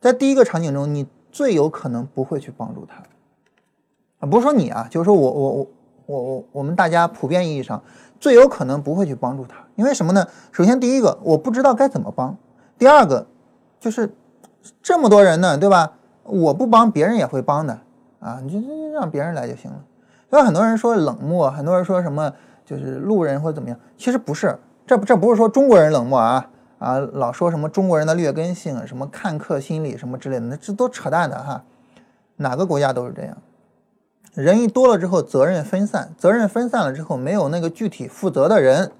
[0.00, 3.04] 在第一个场景中，你最有可能不会去帮助他
[4.18, 5.68] 啊，不是说你啊，就是说我我我
[6.06, 7.80] 我我我们大家普遍意义上
[8.18, 10.26] 最有可能不会去帮助他，因为什么呢？
[10.50, 12.34] 首先第一个，我不知道该怎么帮；
[12.76, 13.28] 第二个，
[13.80, 14.14] 就是
[14.82, 15.92] 这么多人呢，对吧？
[16.24, 17.78] 我不帮，别人也会帮的
[18.20, 19.84] 啊，你就让别人来就行了。
[20.30, 22.32] 所以很多人说冷漠，很多人说什么。
[22.68, 26.50] 就是路人或者怎么样，其实不是，这这不是说中国人冷漠啊
[26.80, 31.62] 啊，老说什么中国人的劣根性，什么看客心理什么之类的，那这都扯淡的哈，
[32.38, 33.38] 哪个国家都是这样，
[34.34, 38.90] 人一多了之后，责任分散，责任分散了之后，没有那个具体负责的人，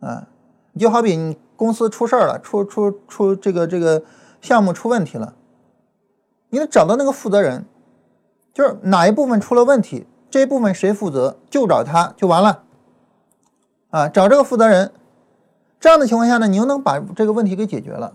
[0.00, 0.26] 啊，
[0.72, 4.04] 你就好比你公司出事儿了，出出出这个这个
[4.40, 5.34] 项目出问题了，
[6.50, 7.66] 你得找到那个负责人，
[8.54, 10.06] 就是哪一部分出了问题。
[10.30, 12.62] 这一部分谁负责，就找他就完了，
[13.88, 14.92] 啊，找这个负责人，
[15.80, 18.14] 这样的情况下呢，你又能把这个问题给解决了。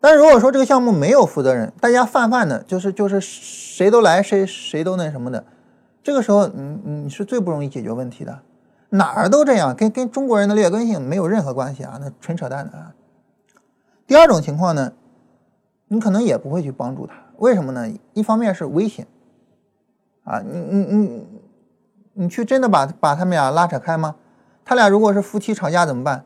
[0.00, 5.44] 但如果说这个项目没有负责人，大家泛泛的，就是就是谁都来，谁谁都那什么的，
[6.02, 8.40] 这个时候，你你是最不容易解决问题的，
[8.94, 12.94] 哪儿都这样，跟跟中国人的劣根性没有任何关系啊，那纯扯淡的啊。
[14.06, 14.92] 第二种情况呢，
[15.88, 17.92] 你可能也不会去帮助他，为什么呢？
[18.12, 19.06] 一方面是危险。
[20.22, 21.26] 啊，你你你
[22.12, 24.14] 你去真的把把他们俩拉扯开吗？
[24.64, 26.24] 他俩如果是夫妻吵架怎么办？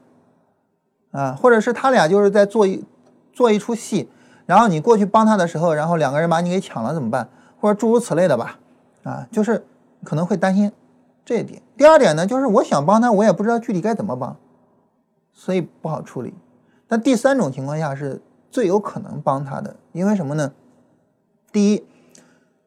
[1.11, 2.85] 啊，或者是他俩就是在做一
[3.33, 4.11] 做一出戏，
[4.45, 7.29] 然后你过去帮他的时候，然后两个人把你给抢了怎么办？
[7.61, 8.59] 或者诸如此类的吧，
[9.05, 9.65] 啊，就是
[10.05, 10.71] 可能会担心
[11.29, 11.61] 这一点。
[11.77, 14.35] 第二点呢，就是我想帮他，我也不知道具体该怎么帮，
[15.35, 16.33] 所以不好处理。
[16.87, 20.55] 但第三种情况下是最有可能帮他的，因为什么呢？
[21.53, 21.85] 第一，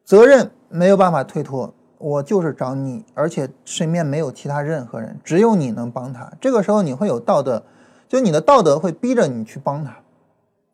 [0.04, 6.32] 责任没有办法推脱，我就是找你，而且身边没有其他任何人，只有你能帮他。
[6.40, 7.64] 这个时候你会有道德，
[8.08, 9.96] 就你的道德会逼着你去帮他。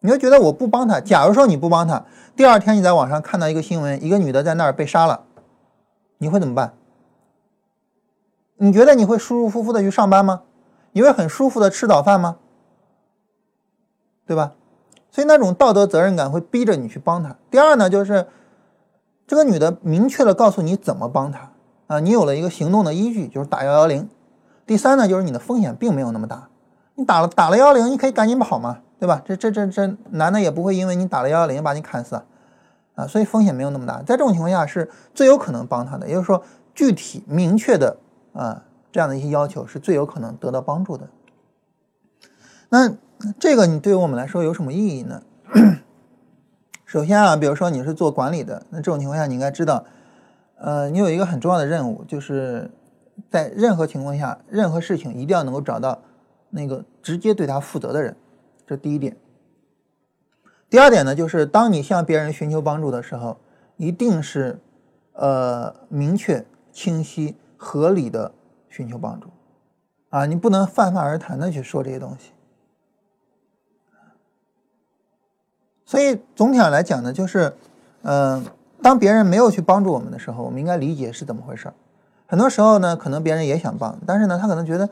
[0.01, 2.05] 你会觉得我不帮他，假如说你不帮他，
[2.37, 5.25] 第二天你在网上看到一个新闻，一个女的在那儿被杀了，
[6.19, 6.75] 你会怎么办？
[8.59, 10.43] 你觉得你会舒舒服服的去上班吗？
[10.93, 12.37] 你会很舒服的吃早饭吗？
[14.27, 14.53] 对吧？
[15.11, 17.37] 所以那种道德责任感会逼着你去帮他。
[17.51, 18.27] 第二呢，就是
[19.27, 21.51] 这个女的明确的告诉你怎么帮他
[21.87, 24.09] 啊，你有了一个行动的依据，就是打幺幺零。
[24.67, 26.49] 第三呢，就是你的风险并没有那么大，
[26.97, 28.81] 你打了打了幺幺零，你可以赶紧跑嘛。
[29.01, 29.23] 对吧？
[29.25, 32.21] 这这这这男的也不会因为你打了幺幺零把你砍死，
[32.97, 33.99] 啊，所以风险没有那么大。
[33.99, 36.43] 在这种情况下是最有可能帮他的，也就是说
[36.75, 37.97] 具体明确的
[38.39, 41.09] 啊这样的一些要求是最有可能得到帮助的。
[42.69, 42.97] 那
[43.39, 45.23] 这个你对于我们来说有什么意义呢？
[46.87, 49.85] 首先啊，比如说你是做管理的，那这种情况下你应该知道，
[50.57, 52.71] 呃，你有一个很重要的任务，就是
[53.29, 56.01] 在任何情况下、任何事情一定要能够找到
[56.51, 58.17] 那个直接对他负责的人。
[58.67, 59.17] 这第一点。
[60.71, 63.39] 第二点呢，就是当你向别人寻求帮助的时候，
[63.77, 64.59] 一定是
[65.15, 68.33] 呃明确、清晰、合理的
[68.71, 69.29] 寻求帮助
[70.09, 72.31] 啊，你不能泛泛而谈的去说这些东西。
[75.85, 77.55] 所以总体上来讲呢，就是
[78.01, 78.47] 嗯，
[78.81, 81.71] 当别人没有去帮助我们的时候，我们应该理解是怎么回事
[82.27, 84.89] 很多时候呢，可能别人也想帮，但是呢，他可能觉得。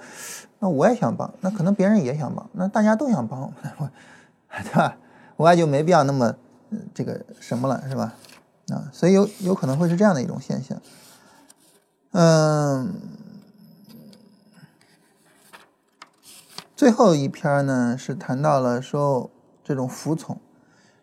[0.58, 3.52] 那我也想帮，那可能别人也想帮，那大家都想帮，
[4.48, 4.96] 对吧？
[5.36, 6.34] 我也就没必要那么
[6.94, 8.14] 这个什么了，是吧？
[8.70, 10.80] 啊，所以有有可能会是这样的一种现象。
[12.18, 12.94] 嗯，
[16.74, 19.28] 最后一篇呢是谈到了说
[19.62, 20.40] 这种服从。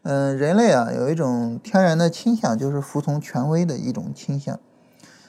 [0.01, 4.59] 嗯，人类啊有一种天然的倾向，就是服从权威的一种倾向。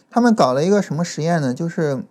[0.08, 1.52] 他们搞了一个什么实验呢？
[1.52, 2.04] 就是。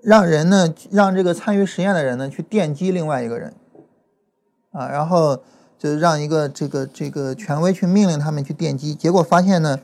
[0.00, 3.52] 让人呢，让这个参与实验的人呢去电击另外一个人，
[4.70, 5.42] 啊，然后
[5.76, 9.80] 就让一个这个这个权威去命令他们去电击，结果发现呢，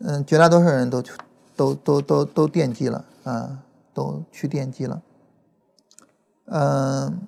[0.00, 1.12] 嗯，绝大多数人都去
[1.56, 3.58] 都都都都电击了啊，
[3.94, 5.02] 都去电击了，
[6.44, 7.26] 嗯，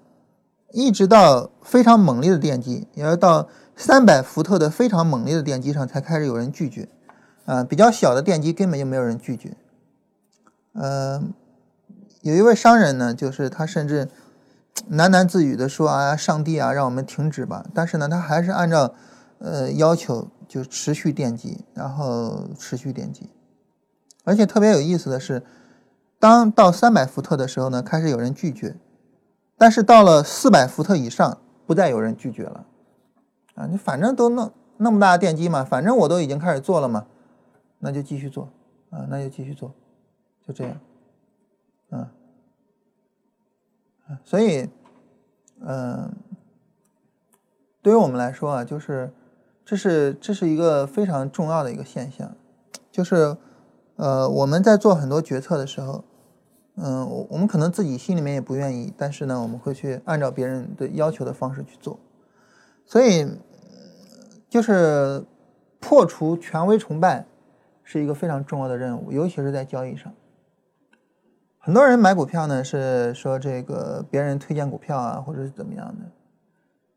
[0.73, 6.89] 一直到非常猛烈的电击，也要到三百伏特的非常猛烈的电击上才开始有人拒绝，
[7.47, 9.57] 啊，比较小的电击根本就没有人拒绝，
[10.75, 11.33] 嗯。
[12.23, 14.09] 有一位商人呢，就是他甚至
[14.91, 18.93] 喃喃自语的说：“啊，上帝啊，让我们停止吧！”但是呢，他还是按照
[19.39, 23.31] 呃要求就持续电击，然后持续电击。
[24.29, 25.43] 而且特别有意思的是，
[26.19, 28.75] 当到三百伏特的时候呢，开始有人拒绝；
[29.57, 32.67] 但是到了四百伏特以上，不再有人拒绝了。
[33.55, 37.07] 啊，你反正都弄那么大的电机嘛，反正我都已经开始做了嘛，
[37.79, 38.51] 那就继续做
[38.91, 39.73] 啊，那就继续做，
[40.47, 40.79] 就这样。
[41.91, 42.07] 嗯，
[44.25, 44.69] 所以，
[45.61, 46.13] 嗯，
[47.81, 49.11] 对于我们来说啊，就是
[49.65, 52.37] 这是这是一个非常重要的一个现象，
[52.93, 53.35] 就是
[53.99, 56.05] 呃，我们在做很多决策的时候，
[56.77, 61.99] 嗯，我我们可能自己心里面也不愿意，但是呢，我们会去按照别人的要求的方式去做，
[62.87, 63.29] 所以
[64.49, 65.25] 就是
[65.81, 67.27] 破除权威崇拜
[67.83, 70.15] 是一个非常重要的任务，尤其是在交易上。
[71.59, 76.07] 很多人买股票呢，是说这个别人推荐股票啊，或者是怎么样的。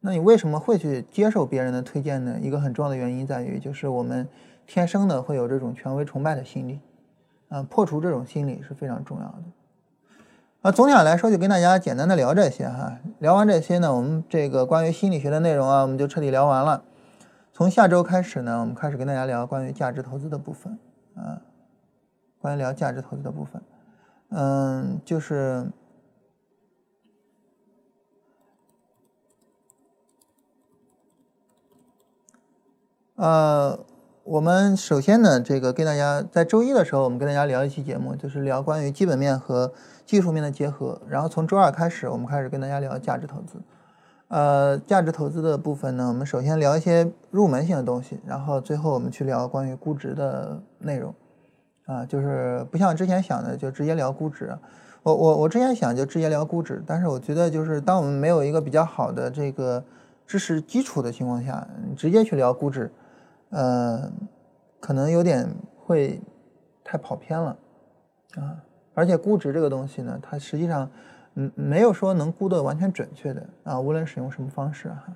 [0.01, 2.37] 那你为什么会去接受别人的推荐呢？
[2.39, 4.27] 一个很重要的原因在于，就是我们
[4.67, 6.79] 天生的会有这种权威崇拜的心理，
[7.51, 9.43] 啊，破除这种心理是非常重要的。
[10.61, 12.99] 啊，总体上来说，就跟大家简单的聊这些哈。
[13.19, 16.85] 聊完这些呢，我们这个关于心理学的内容啊，我们就彻底聊完了。
[17.51, 20.79] 从下周开始呢，我们开始跟大家聊关于价值投资的部分
[21.15, 21.41] 啊，
[22.39, 23.61] 关于聊价值投资的部分。
[24.29, 25.69] 嗯，就是，
[33.15, 33.77] 呃，
[34.31, 39.73] 我们首先呢，这个跟大家在周一的时候，我们跟大家聊一期节目，就是聊关于基本面和
[40.05, 41.01] 技术面的结合。
[41.09, 43.59] 然后从周二开始，我们开始跟大家聊价值投资。
[44.29, 51.13] 呃，价值投资的部分呢，我们首先聊一些入门性的东西，然后最后我们去聊关于估值的内容。
[51.85, 54.57] 啊，就是不像之前想的就直接聊估值。
[55.03, 59.83] 我我我之前想就直接聊估值，但是我觉得就是当我们没有一个比较好的这个
[60.25, 61.67] 知识基础的情况下，
[61.97, 62.89] 直接去聊估值，
[63.51, 64.11] 呃，
[64.79, 65.47] 可能有点
[65.77, 66.19] 会
[66.83, 67.57] 太跑偏了
[68.35, 68.57] 啊。
[68.93, 70.89] 而且估值这个东西呢，它实际上
[71.35, 75.13] 嗯没有说能估的完全准确的啊，无论使用什么方式哈。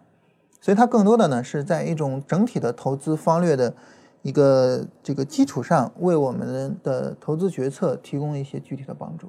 [0.61, 3.73] 所以它更多的呢是在一种整体的投资方略的
[4.21, 9.27] 一个这个基础上，为我们的投资决策提供一些具体的帮助。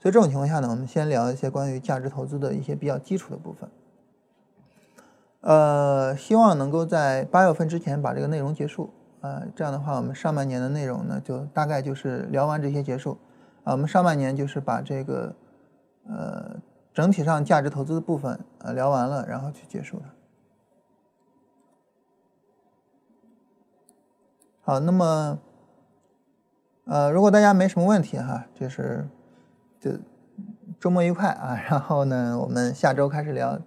[0.00, 3.68] 所以这种情况下呢，我们先聊一些关于价值投资的一些比较基础的部分。
[5.40, 8.90] 呃，希望能够在八月份之前把这个内容结束。
[9.20, 13.18] 呃，这样的话，我们上半年的内容呢，就大概就是聊完这些结束。
[13.64, 15.34] 啊，我们上半年就是把这个
[16.08, 16.56] 呃
[16.92, 20.08] 整体上价值投资的部分呃聊完了，然后去结束它。
[24.60, 25.38] 好，那么，
[26.84, 29.08] 呃，如果大家没什么问题哈，就是
[29.80, 29.92] 就
[30.78, 31.58] 周末愉快啊。
[31.68, 33.58] 然后呢，我们下周开始聊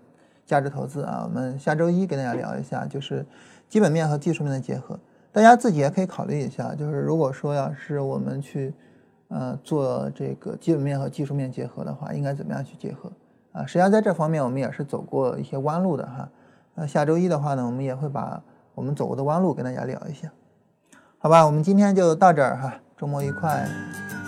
[0.51, 1.23] 价值投资啊。
[1.23, 3.25] 我们下周一跟大家聊一下，就是
[3.69, 4.99] 基本面和技术面的结合。
[5.31, 8.73] 大家自己也可以考虑一下，就是如果说要是我们去
[9.29, 13.09] 呃做这个基本面和技术面结合的话，应该怎么样去结合
[13.53, 13.65] 啊？
[13.65, 16.27] 实际上在这方面我们也是走过一些弯路的哈。
[16.75, 18.43] 那下周一的话呢，我们也会把
[18.75, 20.29] 我们走过的弯路跟大家聊一下。
[21.17, 24.20] 好吧，我们今天就到这儿哈，周末愉快。